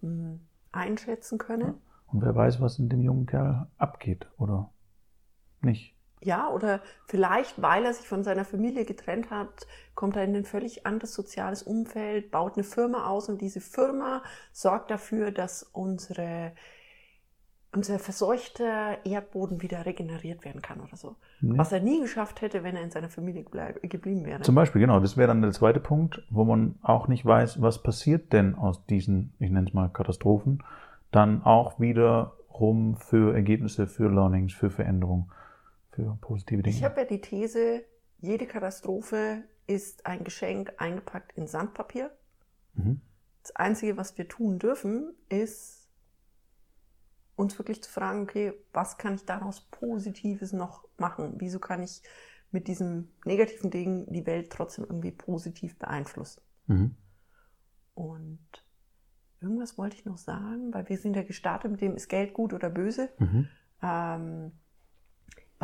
mh, 0.00 0.38
einschätzen 0.72 1.36
können. 1.36 1.74
Und 2.06 2.22
wer 2.22 2.34
weiß, 2.34 2.60
was 2.60 2.78
in 2.78 2.88
dem 2.88 3.02
jungen 3.02 3.26
Kerl 3.26 3.66
abgeht 3.76 4.26
oder 4.38 4.70
nicht. 5.60 5.93
Ja, 6.24 6.48
oder 6.48 6.80
vielleicht, 7.06 7.60
weil 7.60 7.84
er 7.84 7.92
sich 7.92 8.08
von 8.08 8.24
seiner 8.24 8.46
Familie 8.46 8.86
getrennt 8.86 9.30
hat, 9.30 9.66
kommt 9.94 10.16
er 10.16 10.24
in 10.24 10.34
ein 10.34 10.44
völlig 10.44 10.86
anderes 10.86 11.12
soziales 11.12 11.62
Umfeld, 11.62 12.30
baut 12.30 12.54
eine 12.54 12.64
Firma 12.64 13.06
aus 13.06 13.28
und 13.28 13.42
diese 13.42 13.60
Firma 13.60 14.22
sorgt 14.50 14.90
dafür, 14.90 15.32
dass 15.32 15.62
unsere, 15.62 16.52
unser 17.72 17.98
verseuchter 17.98 19.04
Erdboden 19.04 19.60
wieder 19.60 19.84
regeneriert 19.84 20.46
werden 20.46 20.62
kann 20.62 20.80
oder 20.80 20.96
so. 20.96 21.16
Nee. 21.42 21.58
Was 21.58 21.72
er 21.72 21.80
nie 21.80 22.00
geschafft 22.00 22.40
hätte, 22.40 22.62
wenn 22.62 22.74
er 22.74 22.82
in 22.82 22.90
seiner 22.90 23.10
Familie 23.10 23.44
geblieben 23.82 24.24
wäre. 24.24 24.40
Zum 24.40 24.54
Beispiel, 24.54 24.80
genau, 24.80 25.00
das 25.00 25.18
wäre 25.18 25.28
dann 25.28 25.42
der 25.42 25.52
zweite 25.52 25.80
Punkt, 25.80 26.22
wo 26.30 26.44
man 26.44 26.76
auch 26.82 27.06
nicht 27.06 27.26
weiß, 27.26 27.60
was 27.60 27.82
passiert 27.82 28.32
denn 28.32 28.54
aus 28.54 28.86
diesen, 28.86 29.34
ich 29.38 29.50
nenne 29.50 29.68
es 29.68 29.74
mal 29.74 29.90
Katastrophen, 29.90 30.62
dann 31.10 31.42
auch 31.42 31.78
wiederum 31.78 32.96
für 32.96 33.34
Ergebnisse, 33.34 33.86
für 33.86 34.08
Learnings, 34.08 34.54
für 34.54 34.70
Veränderung, 34.70 35.30
für 35.94 36.18
positive 36.20 36.62
Dinge. 36.62 36.76
Ich 36.76 36.84
habe 36.84 37.02
ja 37.02 37.06
die 37.06 37.20
These, 37.20 37.84
jede 38.18 38.46
Katastrophe 38.46 39.44
ist 39.66 40.06
ein 40.06 40.24
Geschenk 40.24 40.74
eingepackt 40.78 41.32
in 41.36 41.46
Sandpapier. 41.46 42.10
Mhm. 42.74 43.00
Das 43.42 43.54
Einzige, 43.56 43.96
was 43.96 44.16
wir 44.18 44.28
tun 44.28 44.58
dürfen, 44.58 45.14
ist 45.28 45.88
uns 47.36 47.58
wirklich 47.58 47.82
zu 47.82 47.90
fragen, 47.90 48.22
okay, 48.22 48.54
was 48.72 48.96
kann 48.96 49.14
ich 49.14 49.24
daraus 49.24 49.60
Positives 49.70 50.52
noch 50.52 50.86
machen? 50.98 51.34
Wieso 51.38 51.58
kann 51.58 51.82
ich 51.82 52.02
mit 52.50 52.68
diesem 52.68 53.10
negativen 53.24 53.70
Ding 53.70 54.10
die 54.12 54.26
Welt 54.26 54.50
trotzdem 54.50 54.84
irgendwie 54.84 55.10
positiv 55.10 55.78
beeinflussen? 55.78 56.42
Mhm. 56.66 56.96
Und 57.94 58.64
irgendwas 59.40 59.76
wollte 59.78 59.96
ich 59.96 60.04
noch 60.04 60.18
sagen, 60.18 60.72
weil 60.72 60.88
wir 60.88 60.96
sind 60.96 61.16
ja 61.16 61.22
gestartet 61.22 61.70
mit 61.70 61.80
dem, 61.80 61.96
ist 61.96 62.08
Geld 62.08 62.34
gut 62.34 62.52
oder 62.52 62.70
böse? 62.70 63.10
Mhm. 63.18 63.48
Ähm, 63.82 64.52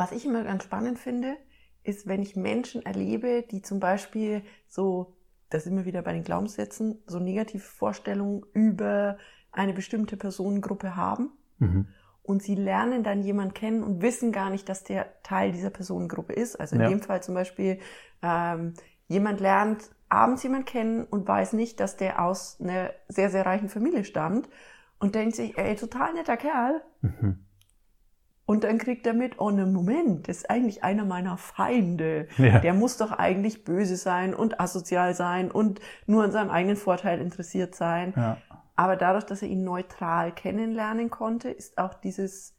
was 0.01 0.11
ich 0.11 0.25
immer 0.25 0.43
ganz 0.43 0.63
spannend 0.63 0.97
finde, 0.97 1.37
ist, 1.83 2.07
wenn 2.07 2.21
ich 2.21 2.35
Menschen 2.35 2.83
erlebe, 2.85 3.43
die 3.49 3.61
zum 3.61 3.79
Beispiel 3.79 4.43
so, 4.67 5.15
da 5.49 5.59
sind 5.59 5.75
wir 5.75 5.85
wieder 5.85 6.01
bei 6.01 6.13
den 6.13 6.23
Glaubenssätzen, 6.23 7.03
so 7.05 7.19
negative 7.19 7.61
Vorstellungen 7.61 8.43
über 8.53 9.17
eine 9.51 9.73
bestimmte 9.73 10.17
Personengruppe 10.17 10.95
haben 10.95 11.31
Mhm. 11.59 11.87
und 12.23 12.41
sie 12.41 12.55
lernen 12.55 13.03
dann 13.03 13.21
jemanden 13.21 13.53
kennen 13.53 13.83
und 13.83 14.01
wissen 14.01 14.31
gar 14.31 14.49
nicht, 14.49 14.67
dass 14.69 14.83
der 14.83 15.21
Teil 15.21 15.51
dieser 15.51 15.69
Personengruppe 15.69 16.33
ist. 16.33 16.59
Also 16.59 16.75
in 16.75 16.81
Ja. 16.81 16.89
dem 16.89 17.01
Fall 17.01 17.21
zum 17.21 17.35
Beispiel, 17.35 17.79
ähm, 18.23 18.73
jemand 19.07 19.39
lernt 19.39 19.89
abends 20.09 20.41
jemand 20.43 20.65
kennen 20.65 21.05
und 21.05 21.27
weiß 21.27 21.53
nicht, 21.53 21.79
dass 21.79 21.95
der 21.97 22.23
aus 22.23 22.59
einer 22.59 22.91
sehr, 23.07 23.29
sehr 23.29 23.45
reichen 23.45 23.69
Familie 23.69 24.03
stammt 24.03 24.49
und 24.99 25.13
denkt 25.13 25.35
sich, 25.35 25.57
ey, 25.57 25.75
total 25.75 26.13
netter 26.13 26.37
Kerl. 26.37 26.81
Mhm. 27.01 27.45
Und 28.51 28.65
dann 28.65 28.79
kriegt 28.79 29.07
er 29.07 29.13
mit, 29.13 29.39
oh 29.39 29.49
ne 29.49 29.65
Moment, 29.65 30.27
das 30.27 30.39
ist 30.39 30.49
eigentlich 30.49 30.83
einer 30.83 31.05
meiner 31.05 31.37
Feinde. 31.37 32.27
Ja. 32.37 32.59
Der 32.59 32.73
muss 32.73 32.97
doch 32.97 33.13
eigentlich 33.13 33.63
böse 33.63 33.95
sein 33.95 34.33
und 34.33 34.59
asozial 34.59 35.15
sein 35.15 35.49
und 35.49 35.79
nur 36.05 36.25
an 36.25 36.33
seinem 36.33 36.49
eigenen 36.49 36.75
Vorteil 36.75 37.21
interessiert 37.21 37.75
sein. 37.75 38.11
Ja. 38.13 38.39
Aber 38.75 38.97
dadurch, 38.97 39.23
dass 39.23 39.41
er 39.41 39.47
ihn 39.47 39.63
neutral 39.63 40.33
kennenlernen 40.33 41.09
konnte, 41.09 41.49
ist 41.49 41.77
auch 41.77 41.93
dieses, 41.93 42.53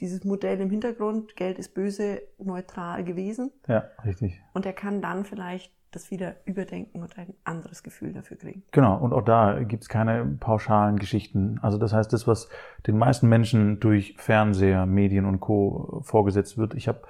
dieses 0.00 0.24
Modell 0.24 0.60
im 0.60 0.70
Hintergrund, 0.70 1.36
Geld 1.36 1.58
ist 1.58 1.74
böse, 1.74 2.22
neutral 2.38 3.04
gewesen. 3.04 3.50
Ja, 3.66 3.84
richtig. 4.04 4.40
Und 4.52 4.66
er 4.66 4.72
kann 4.72 5.00
dann 5.00 5.24
vielleicht 5.24 5.72
das 5.90 6.10
wieder 6.10 6.34
überdenken 6.44 7.00
und 7.00 7.16
ein 7.16 7.32
anderes 7.44 7.82
Gefühl 7.82 8.12
dafür 8.12 8.36
kriegen. 8.36 8.62
Genau, 8.72 8.98
und 8.98 9.12
auch 9.12 9.22
da 9.22 9.62
gibt 9.62 9.84
es 9.84 9.88
keine 9.88 10.24
pauschalen 10.38 10.98
Geschichten. 10.98 11.58
Also 11.62 11.78
das 11.78 11.92
heißt, 11.92 12.12
das, 12.12 12.26
was 12.26 12.48
den 12.86 12.98
meisten 12.98 13.28
Menschen 13.28 13.80
durch 13.80 14.14
Fernseher, 14.18 14.84
Medien 14.84 15.24
und 15.24 15.40
Co. 15.40 16.02
vorgesetzt 16.04 16.58
wird, 16.58 16.74
ich 16.74 16.88
habe, 16.88 17.00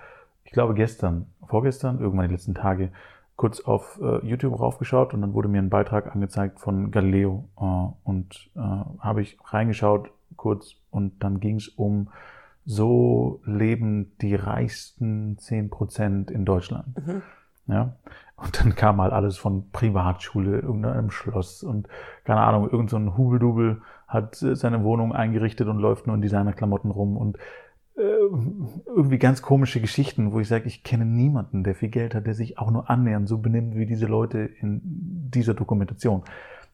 ich 0.45 0.52
glaube 0.52 0.75
gestern, 0.75 1.26
vorgestern, 1.45 1.99
irgendwann 2.00 2.28
die 2.28 2.35
letzten 2.35 2.55
Tage, 2.55 2.93
kurz 3.35 3.61
auf 3.61 4.00
äh, 4.00 4.25
YouTube 4.26 4.59
raufgeschaut 4.59 5.12
und 5.12 5.21
dann 5.21 5.35
wurde 5.35 5.49
mir 5.49 5.59
ein 5.59 5.69
Beitrag 5.69 6.14
angezeigt 6.14 6.59
von 6.59 6.90
Galileo 6.90 7.49
äh, 7.61 8.09
und 8.09 8.50
äh, 8.55 8.61
habe 8.61 9.21
ich 9.21 9.37
reingeschaut 9.45 10.11
kurz 10.37 10.76
und 10.90 11.23
dann 11.23 11.40
ging 11.40 11.57
es 11.57 11.69
um 11.69 12.09
so 12.66 13.40
leben 13.44 14.12
die 14.20 14.35
reichsten 14.35 15.38
zehn 15.38 15.70
Prozent 15.70 16.30
in 16.30 16.44
Deutschland. 16.44 17.06
Mhm. 17.06 17.23
Ja. 17.68 17.96
Und 18.37 18.61
dann 18.61 18.75
kam 18.75 19.00
halt 19.00 19.12
alles 19.12 19.38
von 19.38 19.70
Privatschule, 19.70 20.58
irgendeinem 20.58 21.11
Schloss 21.11 21.62
und 21.62 21.88
keine 22.25 22.40
Ahnung, 22.40 22.68
irgendein 22.68 23.06
so 23.06 23.16
Hubeldubel 23.16 23.80
hat 24.06 24.42
äh, 24.42 24.54
seine 24.54 24.85
Wohnung 24.85 25.14
eingerichtet 25.14 25.68
und 25.68 25.78
läuft 25.78 26.06
nur 26.06 26.16
in 26.16 26.23
Designerklamotten 26.23 26.90
rum 26.90 27.16
und 27.16 27.38
äh, 27.96 28.00
irgendwie 28.87 29.18
ganz 29.18 29.42
komische 29.42 29.80
Geschichten, 29.80 30.32
wo 30.32 30.40
ich 30.40 30.49
sage, 30.49 30.66
ich 30.66 30.82
kenne 30.82 31.06
niemanden, 31.06 31.64
der 31.64 31.75
viel 31.75 31.88
Geld 31.88 32.14
hat, 32.14 32.26
der 32.26 32.35
sich 32.35 32.58
auch 32.58 32.70
nur 32.70 32.90
annähernd 32.90 33.26
so 33.28 33.38
benimmt 33.38 33.75
wie 33.75 33.87
diese 33.87 34.06
Leute 34.06 34.38
in 34.38 34.80
dieser 34.85 35.54
Dokumentation. 35.54 36.23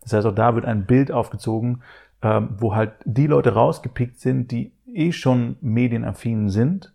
Das 0.00 0.14
heißt, 0.14 0.26
auch 0.26 0.34
da 0.34 0.54
wird 0.54 0.64
ein 0.64 0.84
Bild 0.84 1.12
aufgezogen, 1.12 1.82
ähm, 2.22 2.50
wo 2.58 2.75
halt 2.75 2.92
die 3.04 3.26
Leute 3.26 3.54
rausgepickt 3.54 4.18
sind, 4.18 4.50
die 4.50 4.72
eh 4.94 5.12
schon 5.12 5.56
medienaffin 5.61 6.49
sind 6.49 6.92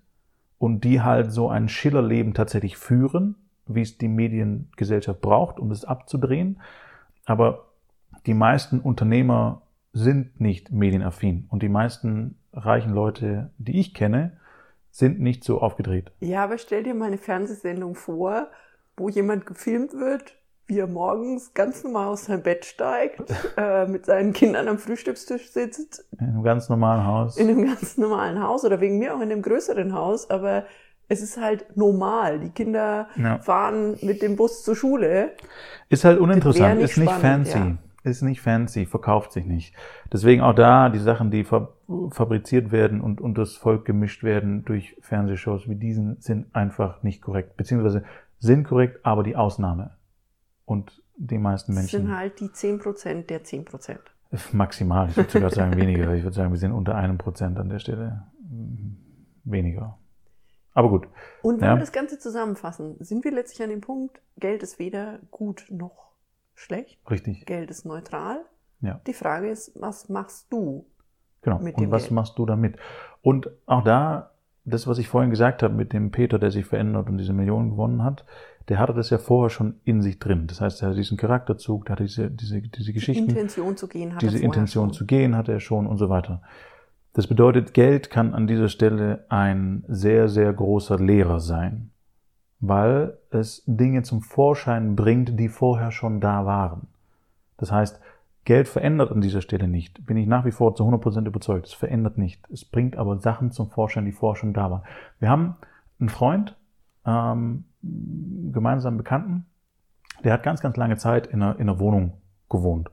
und 0.57 0.83
die 0.83 1.01
halt 1.01 1.31
so 1.31 1.49
ein 1.49 1.69
Schillerleben 1.69 2.33
tatsächlich 2.33 2.77
führen 2.77 3.35
wie 3.67 3.81
es 3.81 3.97
die 3.97 4.07
Mediengesellschaft 4.07 5.21
braucht, 5.21 5.59
um 5.59 5.71
es 5.71 5.85
abzudrehen. 5.85 6.61
Aber 7.25 7.65
die 8.25 8.33
meisten 8.33 8.79
Unternehmer 8.79 9.61
sind 9.93 10.39
nicht 10.39 10.71
medienaffin 10.71 11.45
und 11.49 11.63
die 11.63 11.69
meisten 11.69 12.37
reichen 12.53 12.93
Leute, 12.93 13.51
die 13.57 13.79
ich 13.79 13.93
kenne, 13.93 14.37
sind 14.91 15.19
nicht 15.19 15.43
so 15.43 15.61
aufgedreht. 15.61 16.11
Ja, 16.19 16.43
aber 16.43 16.57
stell 16.57 16.83
dir 16.83 16.93
mal 16.93 17.05
eine 17.05 17.17
Fernsehsendung 17.17 17.95
vor, 17.95 18.47
wo 18.95 19.09
jemand 19.09 19.45
gefilmt 19.45 19.93
wird, 19.93 20.35
wie 20.67 20.79
er 20.79 20.87
morgens 20.87 21.53
ganz 21.53 21.83
normal 21.83 22.07
aus 22.07 22.25
seinem 22.25 22.43
Bett 22.43 22.65
steigt, 22.65 23.23
äh, 23.57 23.87
mit 23.87 24.05
seinen 24.05 24.33
Kindern 24.33 24.67
am 24.67 24.77
Frühstückstisch 24.77 25.49
sitzt. 25.51 26.05
In 26.19 26.27
einem 26.27 26.43
ganz 26.43 26.69
normalen 26.69 27.05
Haus. 27.05 27.37
In 27.37 27.49
einem 27.49 27.65
ganz 27.65 27.97
normalen 27.97 28.41
Haus 28.43 28.65
oder 28.65 28.81
wegen 28.81 28.99
mir 28.99 29.15
auch 29.15 29.21
in 29.21 29.31
einem 29.31 29.41
größeren 29.41 29.93
Haus, 29.93 30.29
aber 30.29 30.65
es 31.09 31.21
ist 31.21 31.39
halt 31.39 31.77
normal. 31.77 32.39
Die 32.39 32.49
Kinder 32.49 33.07
ja. 33.15 33.39
fahren 33.39 33.97
mit 34.01 34.21
dem 34.21 34.35
Bus 34.35 34.63
zur 34.63 34.75
Schule. 34.75 35.31
Ist 35.89 36.03
halt 36.03 36.19
uninteressant, 36.19 36.75
nicht 36.75 36.91
ist 36.91 36.97
nicht 36.97 37.09
spannend, 37.09 37.47
fancy. 37.47 37.57
Ja. 37.57 37.77
Ist 38.03 38.21
nicht 38.21 38.41
fancy, 38.41 38.85
verkauft 38.85 39.31
sich 39.33 39.45
nicht. 39.45 39.73
Deswegen 40.11 40.41
auch 40.41 40.53
da 40.53 40.89
die 40.89 40.99
Sachen, 40.99 41.31
die 41.31 41.45
fabriziert 41.45 42.71
werden 42.71 43.01
und 43.01 43.19
unter 43.21 43.41
das 43.41 43.55
Volk 43.55 43.85
gemischt 43.85 44.23
werden 44.23 44.63
durch 44.65 44.95
Fernsehshows 45.01 45.67
wie 45.67 45.75
diesen, 45.75 46.19
sind 46.19 46.53
einfach 46.55 47.03
nicht 47.03 47.21
korrekt. 47.21 47.57
Beziehungsweise 47.57 48.03
sind 48.39 48.65
korrekt, 48.65 48.99
aber 49.03 49.23
die 49.23 49.35
Ausnahme. 49.35 49.91
Und 50.67 51.01
die 51.15 51.37
meisten 51.37 51.73
Menschen. 51.73 51.85
Das 51.85 52.01
sind 52.01 52.15
halt 52.15 52.39
die 52.41 52.49
10% 52.49 53.25
der 53.27 53.43
10%. 53.43 53.97
Maximal. 54.51 55.09
Ich 55.09 55.15
würde 55.15 55.31
sogar 55.31 55.49
sagen 55.49 55.75
weniger. 55.77 56.13
Ich 56.13 56.23
würde 56.23 56.35
sagen, 56.35 56.51
wir 56.51 56.59
sind 56.59 56.73
unter 56.73 56.95
einem 56.95 57.17
Prozent 57.17 57.57
an 57.57 57.69
der 57.69 57.79
Stelle. 57.79 58.27
Weniger. 59.45 59.97
Aber 60.73 60.89
gut. 60.89 61.07
Und 61.41 61.61
wenn 61.61 61.69
ja. 61.69 61.75
wir 61.75 61.79
das 61.79 61.93
Ganze 61.93 62.19
zusammenfassen, 62.19 62.97
sind 62.99 63.23
wir 63.23 63.31
letztlich 63.31 63.63
an 63.63 63.69
dem 63.69 63.81
Punkt, 63.81 64.19
Geld 64.37 64.61
ist 64.61 64.77
weder 64.77 65.19
gut 65.31 65.65
noch 65.69 66.11
schlecht. 66.53 66.99
Richtig. 67.09 67.45
Geld 67.45 67.71
ist 67.71 67.85
neutral. 67.85 68.41
Ja. 68.81 68.99
Die 69.07 69.13
Frage 69.13 69.49
ist, 69.49 69.71
was 69.79 70.09
machst 70.09 70.47
du? 70.51 70.85
Genau. 71.43 71.59
Mit 71.59 71.77
Und 71.77 71.91
was 71.91 72.03
Geld? 72.03 72.11
machst 72.11 72.37
du 72.37 72.45
damit? 72.45 72.77
Und 73.21 73.49
auch 73.65 73.85
da, 73.85 74.31
das, 74.67 74.85
was 74.87 74.97
ich 74.97 75.07
vorhin 75.07 75.29
gesagt 75.29 75.63
habe 75.63 75.73
mit 75.73 75.93
dem 75.93 76.11
Peter, 76.11 76.39
der 76.39 76.51
sich 76.51 76.65
verändert 76.65 77.09
und 77.09 77.17
diese 77.17 77.33
Millionen 77.33 77.71
gewonnen 77.71 78.03
hat, 78.03 78.25
der 78.67 78.79
hatte 78.79 78.93
das 78.93 79.09
ja 79.09 79.17
vorher 79.17 79.49
schon 79.49 79.75
in 79.85 80.01
sich 80.01 80.19
drin. 80.19 80.45
Das 80.47 80.59
heißt, 80.59 80.81
er 80.81 80.89
hat 80.89 80.97
diesen 80.97 81.17
Charakterzug, 81.17 81.85
der 81.85 81.93
hatte 81.93 82.03
diese, 82.03 82.29
diese, 82.29 82.61
diese 82.61 82.91
Geschichten. 82.93 83.27
Die 83.27 83.31
Intention 83.31 83.77
zu 83.77 83.87
gehen 83.87 84.13
hat 84.13 84.21
Diese 84.21 84.39
Intention 84.39 84.87
schon. 84.89 84.93
zu 84.93 85.05
gehen 85.05 85.35
hatte 85.35 85.53
er 85.53 85.59
schon 85.61 85.87
und 85.87 85.97
so 85.97 86.09
weiter. 86.09 86.41
Das 87.13 87.27
bedeutet, 87.27 87.73
Geld 87.73 88.09
kann 88.09 88.33
an 88.33 88.45
dieser 88.45 88.67
Stelle 88.67 89.25
ein 89.29 89.83
sehr, 89.87 90.27
sehr 90.27 90.51
großer 90.51 90.99
Lehrer 90.99 91.39
sein, 91.39 91.91
weil 92.59 93.17
es 93.31 93.63
Dinge 93.65 94.03
zum 94.03 94.21
Vorschein 94.21 94.95
bringt, 94.95 95.39
die 95.39 95.47
vorher 95.47 95.91
schon 95.91 96.19
da 96.19 96.45
waren. 96.45 96.87
Das 97.57 97.71
heißt, 97.71 97.99
Geld 98.47 98.69
verändert 98.69 99.11
an 99.11 99.19
dieser 99.19 99.41
Stelle 99.41 99.67
nicht. 99.67 100.05
Bin 100.05 100.15
ich 100.15 100.25
nach 100.25 100.45
wie 100.45 100.51
vor 100.51 100.73
zu 100.73 100.85
100% 100.85 101.27
überzeugt. 101.27 101.67
Es 101.67 101.73
verändert 101.73 102.17
nicht. 102.17 102.41
Es 102.49 102.63
bringt 102.63 102.95
aber 102.95 103.17
Sachen 103.17 103.51
zum 103.51 103.69
Vorschein, 103.69 104.05
die 104.05 104.13
vorher 104.13 104.39
schon 104.39 104.53
da 104.53 104.71
waren. 104.71 104.83
Wir 105.19 105.29
haben 105.29 105.57
einen 105.99 106.07
Freund, 106.07 106.55
ähm, 107.05 107.65
gemeinsamen 107.81 108.97
Bekannten, 108.97 109.47
der 110.23 110.31
hat 110.31 110.43
ganz, 110.43 110.61
ganz 110.61 110.77
lange 110.77 110.95
Zeit 110.95 111.27
in 111.27 111.43
einer, 111.43 111.55
in 111.55 111.69
einer 111.69 111.77
Wohnung 111.81 112.13
gewohnt. 112.49 112.89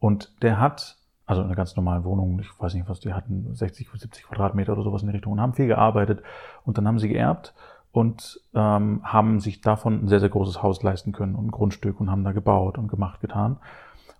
Und 0.00 0.34
der 0.42 0.58
hat 0.58 0.98
also 1.24 1.42
in 1.42 1.46
einer 1.46 1.54
ganz 1.54 1.76
normalen 1.76 2.02
Wohnung, 2.02 2.40
ich 2.40 2.48
weiß 2.58 2.74
nicht, 2.74 2.88
was 2.88 2.98
die 2.98 3.14
hatten, 3.14 3.54
60, 3.54 3.88
70 3.88 4.24
Quadratmeter 4.24 4.72
oder 4.72 4.82
sowas 4.82 5.02
in 5.02 5.08
die 5.08 5.14
Richtung 5.14 5.34
und 5.34 5.40
haben 5.40 5.54
viel 5.54 5.68
gearbeitet 5.68 6.24
und 6.64 6.78
dann 6.78 6.88
haben 6.88 6.98
sie 6.98 7.06
geerbt 7.06 7.54
und 7.92 8.40
ähm, 8.52 9.02
haben 9.04 9.38
sich 9.38 9.60
davon 9.60 10.02
ein 10.02 10.08
sehr, 10.08 10.18
sehr 10.18 10.30
großes 10.30 10.64
Haus 10.64 10.82
leisten 10.82 11.12
können 11.12 11.36
und 11.36 11.46
ein 11.46 11.50
Grundstück 11.52 12.00
und 12.00 12.10
haben 12.10 12.24
da 12.24 12.32
gebaut 12.32 12.78
und 12.78 12.88
gemacht, 12.88 13.20
getan. 13.20 13.58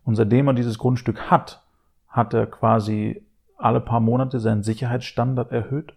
Und 0.05 0.17
seitdem 0.17 0.49
er 0.49 0.55
dieses 0.55 0.79
Grundstück 0.79 1.31
hat, 1.31 1.63
hat 2.09 2.35
er 2.35 2.47
quasi 2.47 3.23
alle 3.57 3.81
paar 3.81 4.01
Monate 4.01 4.41
seinen 4.41 4.63
Sicherheitsstandard 4.63 5.53
erhöht 5.53 5.95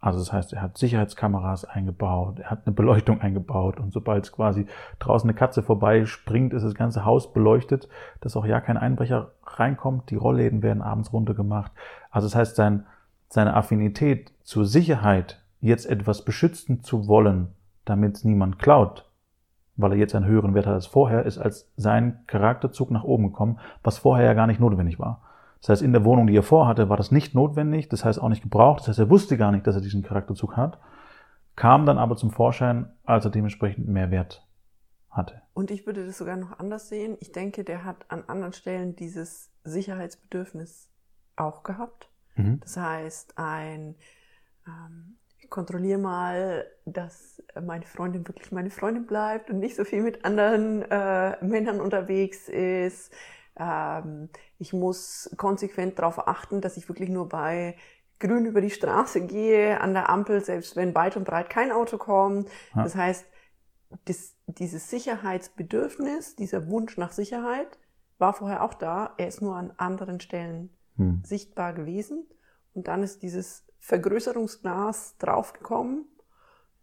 also 0.00 0.18
das 0.18 0.32
heißt, 0.32 0.54
er 0.54 0.62
hat 0.62 0.78
Sicherheitskameras 0.78 1.66
eingebaut, 1.66 2.40
er 2.40 2.50
hat 2.50 2.62
eine 2.64 2.74
Beleuchtung 2.74 3.20
eingebaut 3.20 3.78
und 3.78 3.92
sobald 3.92 4.24
es 4.24 4.32
quasi 4.32 4.66
draußen 4.98 5.28
eine 5.28 5.38
Katze 5.38 5.62
vorbei 5.62 6.06
springt, 6.06 6.54
ist 6.54 6.62
das 6.62 6.74
ganze 6.74 7.04
Haus 7.04 7.34
beleuchtet, 7.34 7.86
dass 8.20 8.34
auch 8.34 8.46
ja 8.46 8.60
kein 8.62 8.78
Einbrecher 8.78 9.32
reinkommt. 9.44 10.10
Die 10.10 10.16
Rollläden 10.16 10.62
werden 10.62 10.82
abends 10.82 11.12
runtergemacht. 11.12 11.72
Also 12.10 12.26
das 12.26 12.34
heißt, 12.34 12.56
sein, 12.56 12.86
seine 13.28 13.54
Affinität 13.54 14.32
zur 14.42 14.64
Sicherheit, 14.64 15.42
jetzt 15.60 15.84
etwas 15.84 16.24
beschützen 16.24 16.82
zu 16.82 17.06
wollen, 17.06 17.48
damit 17.84 18.16
es 18.16 18.24
niemand 18.24 18.58
klaut, 18.58 19.04
weil 19.82 19.92
er 19.92 19.98
jetzt 19.98 20.14
einen 20.14 20.26
höheren 20.26 20.54
Wert 20.54 20.66
hat 20.66 20.74
als 20.74 20.86
vorher, 20.86 21.24
ist 21.24 21.38
als 21.38 21.70
sein 21.76 22.20
Charakterzug 22.26 22.90
nach 22.90 23.04
oben 23.04 23.28
gekommen, 23.28 23.58
was 23.82 23.98
vorher 23.98 24.26
ja 24.26 24.34
gar 24.34 24.46
nicht 24.46 24.60
notwendig 24.60 24.98
war. 24.98 25.22
Das 25.60 25.68
heißt, 25.70 25.82
in 25.82 25.92
der 25.92 26.04
Wohnung, 26.04 26.26
die 26.26 26.36
er 26.36 26.42
vorhatte, 26.42 26.88
war 26.88 26.96
das 26.96 27.10
nicht 27.10 27.34
notwendig, 27.34 27.88
das 27.88 28.04
heißt 28.04 28.20
auch 28.20 28.28
nicht 28.28 28.42
gebraucht, 28.42 28.80
das 28.80 28.88
heißt, 28.88 28.98
er 28.98 29.10
wusste 29.10 29.36
gar 29.36 29.52
nicht, 29.52 29.66
dass 29.66 29.74
er 29.74 29.82
diesen 29.82 30.02
Charakterzug 30.02 30.56
hat, 30.56 30.78
kam 31.56 31.84
dann 31.84 31.98
aber 31.98 32.16
zum 32.16 32.30
Vorschein, 32.30 32.90
als 33.04 33.24
er 33.24 33.30
dementsprechend 33.30 33.86
mehr 33.86 34.10
Wert 34.10 34.46
hatte. 35.10 35.42
Und 35.52 35.70
ich 35.70 35.86
würde 35.86 36.06
das 36.06 36.16
sogar 36.16 36.36
noch 36.36 36.58
anders 36.58 36.88
sehen. 36.88 37.16
Ich 37.20 37.32
denke, 37.32 37.64
der 37.64 37.84
hat 37.84 38.06
an 38.08 38.24
anderen 38.26 38.52
Stellen 38.52 38.96
dieses 38.96 39.52
Sicherheitsbedürfnis 39.64 40.88
auch 41.36 41.62
gehabt. 41.62 42.08
Mhm. 42.36 42.60
Das 42.60 42.76
heißt, 42.76 43.36
ein 43.36 43.96
ähm, 44.66 45.16
kontrolliere 45.50 45.98
mal, 45.98 46.66
dass 46.86 47.42
meine 47.60 47.84
Freundin 47.84 48.26
wirklich 48.26 48.52
meine 48.52 48.70
Freundin 48.70 49.06
bleibt 49.06 49.50
und 49.50 49.58
nicht 49.58 49.76
so 49.76 49.84
viel 49.84 50.02
mit 50.02 50.24
anderen 50.24 50.82
äh, 50.90 51.44
Männern 51.44 51.80
unterwegs 51.80 52.48
ist. 52.48 53.12
Ähm, 53.56 54.30
ich 54.58 54.72
muss 54.72 55.30
konsequent 55.36 55.98
darauf 55.98 56.26
achten, 56.26 56.60
dass 56.60 56.76
ich 56.76 56.88
wirklich 56.88 57.10
nur 57.10 57.28
bei 57.28 57.76
grün 58.20 58.46
über 58.46 58.60
die 58.60 58.70
Straße 58.70 59.26
gehe, 59.26 59.80
an 59.80 59.92
der 59.92 60.08
Ampel, 60.08 60.44
selbst 60.44 60.76
wenn 60.76 60.94
weit 60.94 61.16
und 61.16 61.24
breit 61.24 61.50
kein 61.50 61.72
Auto 61.72 61.98
kommt. 61.98 62.48
Ja. 62.74 62.84
Das 62.84 62.94
heißt, 62.94 63.26
das, 64.04 64.36
dieses 64.46 64.88
Sicherheitsbedürfnis, 64.90 66.36
dieser 66.36 66.68
Wunsch 66.68 66.96
nach 66.96 67.12
Sicherheit 67.12 67.78
war 68.18 68.34
vorher 68.34 68.62
auch 68.62 68.74
da. 68.74 69.14
Er 69.16 69.28
ist 69.28 69.42
nur 69.42 69.56
an 69.56 69.72
anderen 69.78 70.20
Stellen 70.20 70.70
hm. 70.96 71.22
sichtbar 71.24 71.72
gewesen. 71.72 72.26
Und 72.80 72.88
dann 72.88 73.02
ist 73.02 73.22
dieses 73.22 73.66
Vergrößerungsglas 73.78 75.18
draufgekommen. 75.18 76.06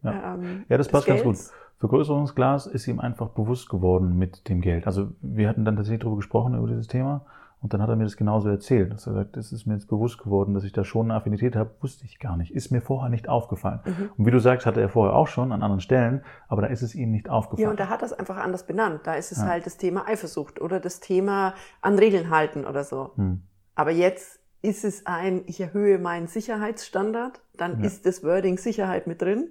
Ja, 0.03 0.35
ähm, 0.35 0.63
ja 0.69 0.77
das 0.77 0.89
passt 0.89 1.07
ganz 1.07 1.23
gut. 1.23 1.37
Vergrößerungsglas 1.79 2.67
ist 2.67 2.87
ihm 2.87 2.99
einfach 2.99 3.29
bewusst 3.29 3.67
geworden 3.67 4.15
mit 4.15 4.47
dem 4.47 4.61
Geld. 4.61 4.85
Also 4.85 5.09
wir 5.21 5.49
hatten 5.49 5.65
dann 5.65 5.75
tatsächlich 5.75 6.01
darüber 6.01 6.17
gesprochen, 6.17 6.53
über 6.53 6.67
dieses 6.67 6.85
Thema. 6.85 7.25
Und 7.63 7.73
dann 7.73 7.81
hat 7.81 7.89
er 7.89 7.95
mir 7.95 8.03
das 8.03 8.15
genauso 8.15 8.47
erzählt. 8.47 8.91
Er 8.91 8.99
sagt, 8.99 9.37
es 9.37 9.51
ist 9.51 9.65
mir 9.65 9.73
jetzt 9.73 9.87
bewusst 9.87 10.19
geworden, 10.19 10.53
dass 10.53 10.63
ich 10.63 10.71
da 10.71 10.83
schon 10.83 11.07
eine 11.07 11.15
Affinität 11.15 11.55
habe, 11.55 11.71
wusste 11.81 12.05
ich 12.05 12.19
gar 12.19 12.37
nicht. 12.37 12.51
Ist 12.53 12.69
mir 12.69 12.81
vorher 12.81 13.09
nicht 13.09 13.27
aufgefallen. 13.27 13.79
Mhm. 13.83 14.11
Und 14.17 14.25
wie 14.27 14.31
du 14.31 14.39
sagst, 14.39 14.67
hatte 14.67 14.81
er 14.81 14.89
vorher 14.89 15.15
auch 15.15 15.25
schon 15.25 15.51
an 15.51 15.63
anderen 15.63 15.81
Stellen, 15.81 16.23
aber 16.47 16.61
da 16.61 16.67
ist 16.67 16.83
es 16.83 16.93
ihm 16.93 17.09
nicht 17.09 17.27
aufgefallen. 17.27 17.63
Ja, 17.63 17.71
und 17.71 17.79
da 17.79 17.89
hat 17.89 18.03
er 18.03 18.05
es 18.05 18.13
einfach 18.13 18.37
anders 18.37 18.67
benannt. 18.67 19.01
Da 19.05 19.15
ist 19.15 19.31
es 19.31 19.39
ja. 19.39 19.47
halt 19.47 19.65
das 19.65 19.77
Thema 19.77 20.07
Eifersucht 20.07 20.61
oder 20.61 20.79
das 20.79 20.99
Thema 20.99 21.55
an 21.81 21.97
Regeln 21.97 22.29
halten 22.29 22.65
oder 22.65 22.83
so. 22.83 23.13
Mhm. 23.15 23.41
Aber 23.73 23.89
jetzt 23.89 24.39
ist 24.67 24.83
es 24.83 25.05
ein, 25.05 25.41
ich 25.45 25.59
erhöhe 25.59 25.97
meinen 25.97 26.27
Sicherheitsstandard, 26.27 27.41
dann 27.55 27.79
ja. 27.79 27.85
ist 27.85 28.05
das 28.05 28.23
Wording 28.23 28.57
Sicherheit 28.57 29.07
mit 29.07 29.21
drin. 29.21 29.49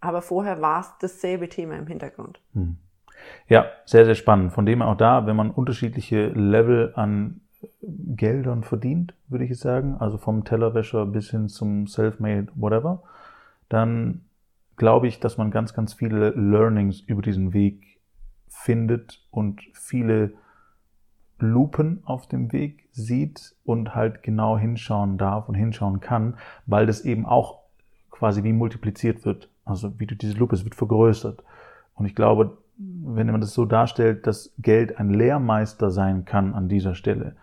Aber 0.00 0.22
vorher 0.22 0.60
war 0.60 0.80
es 0.80 0.92
dasselbe 1.00 1.48
Thema 1.48 1.76
im 1.76 1.86
Hintergrund. 1.86 2.40
Mhm. 2.52 2.76
Ja, 3.48 3.66
sehr, 3.86 4.04
sehr 4.04 4.14
spannend. 4.14 4.52
Von 4.52 4.66
dem 4.66 4.82
auch 4.82 4.96
da, 4.96 5.26
wenn 5.26 5.36
man 5.36 5.50
unterschiedliche 5.50 6.28
Level 6.28 6.92
an 6.94 7.40
Geldern 7.80 8.62
verdient, 8.62 9.14
würde 9.28 9.46
ich 9.46 9.58
sagen, 9.58 9.96
also 9.98 10.18
vom 10.18 10.44
Tellerwäscher 10.44 11.06
bis 11.06 11.30
hin 11.30 11.48
zum 11.48 11.86
Selfmade 11.86 12.48
whatever, 12.54 13.02
dann 13.70 14.22
glaube 14.76 15.06
ich, 15.06 15.20
dass 15.20 15.38
man 15.38 15.50
ganz, 15.50 15.72
ganz 15.72 15.94
viele 15.94 16.30
Learnings 16.30 17.00
über 17.00 17.22
diesen 17.22 17.54
Weg 17.54 18.00
findet 18.48 19.24
und 19.30 19.62
viele 19.72 20.34
Lupen 21.38 22.02
auf 22.04 22.26
dem 22.26 22.52
Weg 22.52 22.88
sieht 22.92 23.54
und 23.64 23.94
halt 23.94 24.22
genau 24.22 24.56
hinschauen 24.56 25.18
darf 25.18 25.48
und 25.48 25.54
hinschauen 25.54 26.00
kann, 26.00 26.36
weil 26.66 26.86
das 26.86 27.00
eben 27.02 27.26
auch 27.26 27.60
quasi 28.10 28.44
wie 28.44 28.52
multipliziert 28.52 29.24
wird. 29.24 29.50
Also 29.64 29.98
wie 29.98 30.06
du 30.06 30.14
diese 30.14 30.38
Lupe, 30.38 30.54
es 30.54 30.64
wird 30.64 30.74
vergrößert. 30.74 31.42
Und 31.94 32.06
ich 32.06 32.14
glaube, 32.14 32.58
wenn 32.76 33.26
man 33.30 33.40
das 33.40 33.54
so 33.54 33.64
darstellt, 33.64 34.26
dass 34.26 34.52
Geld 34.58 34.98
ein 34.98 35.10
Lehrmeister 35.10 35.90
sein 35.90 36.24
kann 36.24 36.54
an 36.54 36.68
dieser 36.68 36.94
Stelle. 36.94 37.36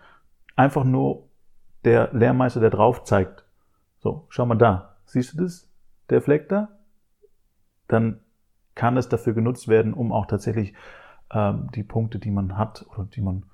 Einfach 0.56 0.84
nur 0.84 1.24
der 1.84 2.10
Lehrmeister, 2.12 2.60
der 2.60 2.70
drauf 2.70 3.04
zeigt. 3.04 3.44
So, 3.98 4.26
schau 4.28 4.46
mal 4.46 4.56
da. 4.56 4.96
Siehst 5.04 5.34
du 5.34 5.42
das? 5.42 5.68
Der 6.10 6.20
Fleck 6.20 6.48
da? 6.48 6.68
Dann 7.88 8.20
kann 8.74 8.96
es 8.96 9.08
dafür 9.08 9.32
genutzt 9.32 9.68
werden, 9.68 9.92
um 9.94 10.12
auch 10.12 10.26
tatsächlich 10.26 10.74
ähm, 11.30 11.68
die 11.74 11.82
Punkte, 11.82 12.18
die 12.18 12.30
man 12.30 12.56
hat 12.56 12.86
oder 12.90 13.04
die 13.04 13.20
man 13.20 13.44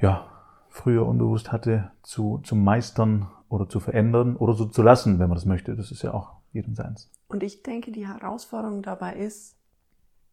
ja 0.00 0.30
früher 0.68 1.06
unbewusst 1.06 1.52
hatte, 1.52 1.92
zu, 2.02 2.38
zu 2.38 2.56
meistern 2.56 3.30
oder 3.48 3.68
zu 3.68 3.80
verändern 3.80 4.36
oder 4.36 4.54
so 4.54 4.66
zu 4.66 4.82
lassen, 4.82 5.18
wenn 5.18 5.28
man 5.28 5.36
das 5.36 5.46
möchte. 5.46 5.76
Das 5.76 5.90
ist 5.90 6.02
ja 6.02 6.12
auch 6.12 6.32
jedem 6.52 6.74
seins. 6.74 7.10
Und 7.28 7.42
ich 7.42 7.62
denke, 7.62 7.92
die 7.92 8.06
Herausforderung 8.06 8.82
dabei 8.82 9.14
ist, 9.14 9.56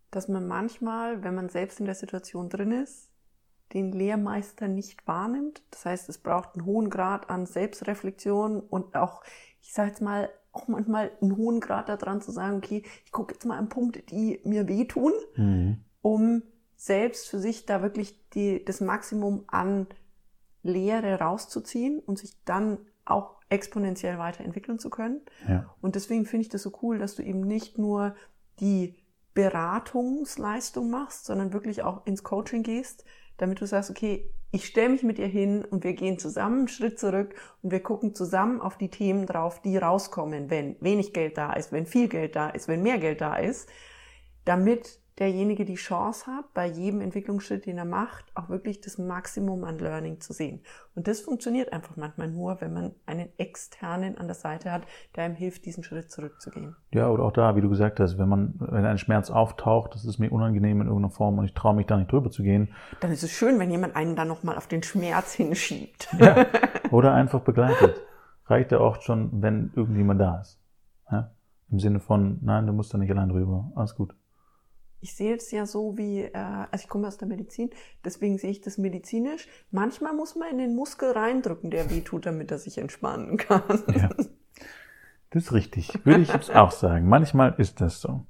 dass 0.09 0.27
man 0.27 0.47
manchmal, 0.47 1.23
wenn 1.23 1.35
man 1.35 1.49
selbst 1.49 1.79
in 1.79 1.85
der 1.85 1.95
Situation 1.95 2.49
drin 2.49 2.71
ist, 2.71 3.11
den 3.73 3.91
Lehrmeister 3.91 4.67
nicht 4.67 5.07
wahrnimmt. 5.07 5.63
Das 5.71 5.85
heißt, 5.85 6.09
es 6.09 6.17
braucht 6.17 6.55
einen 6.55 6.65
hohen 6.65 6.89
Grad 6.89 7.29
an 7.29 7.45
Selbstreflexion 7.45 8.59
und 8.59 8.95
auch, 8.95 9.23
ich 9.61 9.73
sage 9.73 9.89
jetzt 9.89 10.01
mal, 10.01 10.29
auch 10.51 10.67
manchmal 10.67 11.11
einen 11.21 11.37
hohen 11.37 11.61
Grad 11.61 11.87
daran 11.87 12.21
zu 12.21 12.31
sagen, 12.31 12.57
okay, 12.57 12.83
ich 13.05 13.11
gucke 13.11 13.33
jetzt 13.33 13.45
mal 13.45 13.57
an 13.57 13.69
Punkte, 13.69 14.01
die 14.01 14.41
mir 14.43 14.67
wehtun, 14.67 15.13
mhm. 15.37 15.77
um 16.01 16.43
selbst 16.81 17.29
für 17.29 17.37
sich 17.37 17.67
da 17.67 17.83
wirklich 17.83 18.27
die, 18.31 18.65
das 18.65 18.81
Maximum 18.81 19.43
an 19.45 19.85
Lehre 20.63 21.19
rauszuziehen 21.19 21.99
und 21.99 22.17
sich 22.17 22.43
dann 22.43 22.79
auch 23.05 23.35
exponentiell 23.49 24.17
weiterentwickeln 24.17 24.79
zu 24.79 24.89
können. 24.89 25.21
Ja. 25.47 25.75
Und 25.79 25.93
deswegen 25.93 26.25
finde 26.25 26.41
ich 26.41 26.49
das 26.49 26.63
so 26.63 26.71
cool, 26.81 26.97
dass 26.97 27.13
du 27.13 27.21
eben 27.21 27.41
nicht 27.41 27.77
nur 27.77 28.15
die 28.59 28.95
Beratungsleistung 29.35 30.89
machst, 30.89 31.25
sondern 31.25 31.53
wirklich 31.53 31.83
auch 31.83 32.03
ins 32.07 32.23
Coaching 32.23 32.63
gehst, 32.63 33.05
damit 33.37 33.61
du 33.61 33.67
sagst, 33.67 33.91
okay, 33.91 34.27
ich 34.49 34.65
stelle 34.65 34.89
mich 34.89 35.03
mit 35.03 35.19
dir 35.19 35.27
hin 35.27 35.63
und 35.63 35.83
wir 35.83 35.93
gehen 35.93 36.17
zusammen 36.17 36.59
einen 36.59 36.67
Schritt 36.67 36.99
zurück 36.99 37.35
und 37.61 37.71
wir 37.71 37.83
gucken 37.83 38.15
zusammen 38.15 38.59
auf 38.59 38.79
die 38.79 38.89
Themen 38.89 39.27
drauf, 39.27 39.61
die 39.61 39.77
rauskommen, 39.77 40.49
wenn 40.49 40.77
wenig 40.81 41.13
Geld 41.13 41.37
da 41.37 41.53
ist, 41.53 41.71
wenn 41.71 41.85
viel 41.85 42.07
Geld 42.07 42.35
da 42.35 42.49
ist, 42.49 42.67
wenn 42.67 42.81
mehr 42.81 42.97
Geld 42.97 43.21
da 43.21 43.35
ist, 43.35 43.69
damit 44.45 45.00
derjenige 45.21 45.65
die 45.65 45.75
Chance 45.75 46.25
hat, 46.25 46.51
bei 46.55 46.65
jedem 46.65 46.99
Entwicklungsschritt, 46.99 47.67
den 47.67 47.77
er 47.77 47.85
macht, 47.85 48.25
auch 48.33 48.49
wirklich 48.49 48.81
das 48.81 48.97
Maximum 48.97 49.63
an 49.63 49.77
Learning 49.77 50.19
zu 50.19 50.33
sehen. 50.33 50.61
Und 50.95 51.07
das 51.07 51.21
funktioniert 51.21 51.71
einfach 51.71 51.95
manchmal 51.95 52.27
nur, 52.27 52.59
wenn 52.59 52.73
man 52.73 52.91
einen 53.05 53.29
externen 53.37 54.17
an 54.17 54.25
der 54.25 54.33
Seite 54.33 54.71
hat, 54.71 54.81
der 55.15 55.27
ihm 55.27 55.35
hilft, 55.35 55.65
diesen 55.65 55.83
Schritt 55.83 56.09
zurückzugehen. 56.09 56.75
Ja, 56.91 57.07
oder 57.07 57.23
auch 57.23 57.31
da, 57.31 57.55
wie 57.55 57.61
du 57.61 57.69
gesagt 57.69 57.99
hast, 57.99 58.17
wenn 58.17 58.29
man, 58.29 58.55
wenn 58.57 58.83
ein 58.83 58.97
Schmerz 58.97 59.29
auftaucht, 59.29 59.93
das 59.93 60.05
ist 60.05 60.17
mir 60.17 60.31
unangenehm 60.31 60.81
in 60.81 60.87
irgendeiner 60.87 61.13
Form 61.13 61.37
und 61.37 61.45
ich 61.45 61.53
traue 61.53 61.75
mich 61.75 61.85
da 61.85 61.97
nicht 61.97 62.11
drüber 62.11 62.31
zu 62.31 62.41
gehen. 62.41 62.73
Dann 62.99 63.11
ist 63.11 63.21
es 63.21 63.29
schön, 63.29 63.59
wenn 63.59 63.69
jemand 63.69 63.95
einen 63.95 64.15
dann 64.15 64.27
nochmal 64.27 64.57
auf 64.57 64.67
den 64.67 64.81
Schmerz 64.81 65.33
hinschiebt. 65.33 66.09
Ja. 66.17 66.47
Oder 66.89 67.13
einfach 67.13 67.41
begleitet. 67.41 68.01
Reicht 68.47 68.71
ja 68.71 68.79
auch 68.79 68.99
schon, 69.03 69.29
wenn 69.43 69.71
irgendjemand 69.75 70.19
da 70.19 70.39
ist. 70.39 70.59
Ja? 71.11 71.29
Im 71.69 71.79
Sinne 71.79 71.99
von, 71.99 72.39
nein, 72.41 72.65
du 72.65 72.73
musst 72.73 72.91
da 72.91 72.97
nicht 72.97 73.11
allein 73.11 73.29
drüber. 73.29 73.71
Alles 73.75 73.93
gut 73.93 74.15
ich 75.01 75.15
sehe 75.15 75.35
es 75.35 75.51
ja 75.51 75.65
so 75.65 75.97
wie, 75.97 76.21
äh, 76.21 76.31
also 76.33 76.83
ich 76.83 76.87
komme 76.89 77.07
aus 77.07 77.17
der 77.17 77.27
Medizin, 77.27 77.71
deswegen 78.05 78.37
sehe 78.37 78.51
ich 78.51 78.61
das 78.61 78.77
medizinisch. 78.77 79.47
Manchmal 79.71 80.13
muss 80.13 80.35
man 80.35 80.49
in 80.51 80.57
den 80.59 80.75
Muskel 80.75 81.11
reindrücken, 81.11 81.71
der 81.71 81.89
weh 81.89 82.01
tut, 82.01 82.25
damit 82.25 82.51
er 82.51 82.59
sich 82.59 82.77
entspannen 82.77 83.37
kann. 83.37 83.63
Ja. 83.95 84.09
Das 85.31 85.43
ist 85.43 85.53
richtig. 85.53 86.05
Würde 86.05 86.21
ich 86.21 86.31
jetzt 86.33 86.53
auch 86.53 86.71
sagen. 86.71 87.07
Manchmal 87.07 87.55
ist 87.57 87.79
das 87.81 88.01
so. 88.01 88.25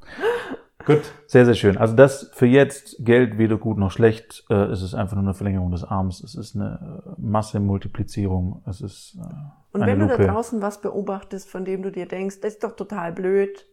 Gut, 0.86 1.02
sehr, 1.28 1.46
sehr 1.46 1.56
schön. 1.56 1.78
Also 1.78 1.96
das 1.96 2.32
für 2.34 2.46
jetzt 2.46 2.98
Geld 3.00 3.38
weder 3.38 3.58
gut 3.58 3.78
noch 3.78 3.92
schlecht. 3.92 4.46
Äh, 4.50 4.56
es 4.66 4.82
ist 4.82 4.94
einfach 4.94 5.16
nur 5.16 5.24
eine 5.24 5.34
Verlängerung 5.34 5.72
des 5.72 5.84
Arms. 5.84 6.24
Es 6.24 6.36
ist 6.36 6.56
eine 6.56 7.16
Massemultiplizierung. 7.18 8.64
Es 8.66 8.82
ist 8.82 9.18
äh, 9.20 9.34
Und 9.74 9.86
wenn 9.86 10.00
Lupe. 10.00 10.18
du 10.18 10.26
da 10.26 10.34
draußen 10.34 10.62
was 10.62 10.82
beobachtest, 10.82 11.50
von 11.50 11.66
dem 11.66 11.84
du 11.84 11.92
dir 11.92 12.08
denkst, 12.08 12.40
das 12.42 12.54
ist 12.54 12.64
doch 12.64 12.76
total 12.76 13.12
blöd, 13.12 13.68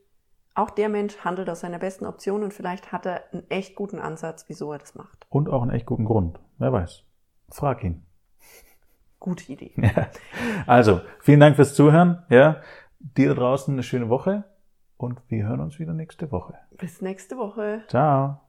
auch 0.58 0.70
der 0.70 0.88
Mensch 0.88 1.16
handelt 1.18 1.48
aus 1.48 1.60
seiner 1.60 1.78
besten 1.78 2.04
Option 2.04 2.42
und 2.42 2.52
vielleicht 2.52 2.92
hat 2.92 3.06
er 3.06 3.22
einen 3.32 3.48
echt 3.48 3.74
guten 3.76 3.98
Ansatz, 3.98 4.44
wieso 4.48 4.72
er 4.72 4.78
das 4.78 4.94
macht. 4.94 5.26
Und 5.30 5.48
auch 5.48 5.62
einen 5.62 5.70
echt 5.70 5.86
guten 5.86 6.04
Grund. 6.04 6.40
Wer 6.58 6.72
weiß. 6.72 7.04
Frag 7.50 7.84
ihn. 7.84 8.02
Gute 9.20 9.52
Idee. 9.52 9.72
Ja. 9.76 10.08
Also, 10.66 11.00
vielen 11.20 11.40
Dank 11.40 11.56
fürs 11.56 11.74
Zuhören. 11.74 12.24
Ja, 12.28 12.60
dir 12.98 13.34
draußen 13.34 13.74
eine 13.74 13.82
schöne 13.82 14.08
Woche 14.08 14.44
und 14.96 15.20
wir 15.28 15.46
hören 15.46 15.60
uns 15.60 15.78
wieder 15.78 15.92
nächste 15.92 16.30
Woche. 16.30 16.54
Bis 16.76 17.00
nächste 17.00 17.36
Woche. 17.36 17.82
Ciao. 17.88 18.47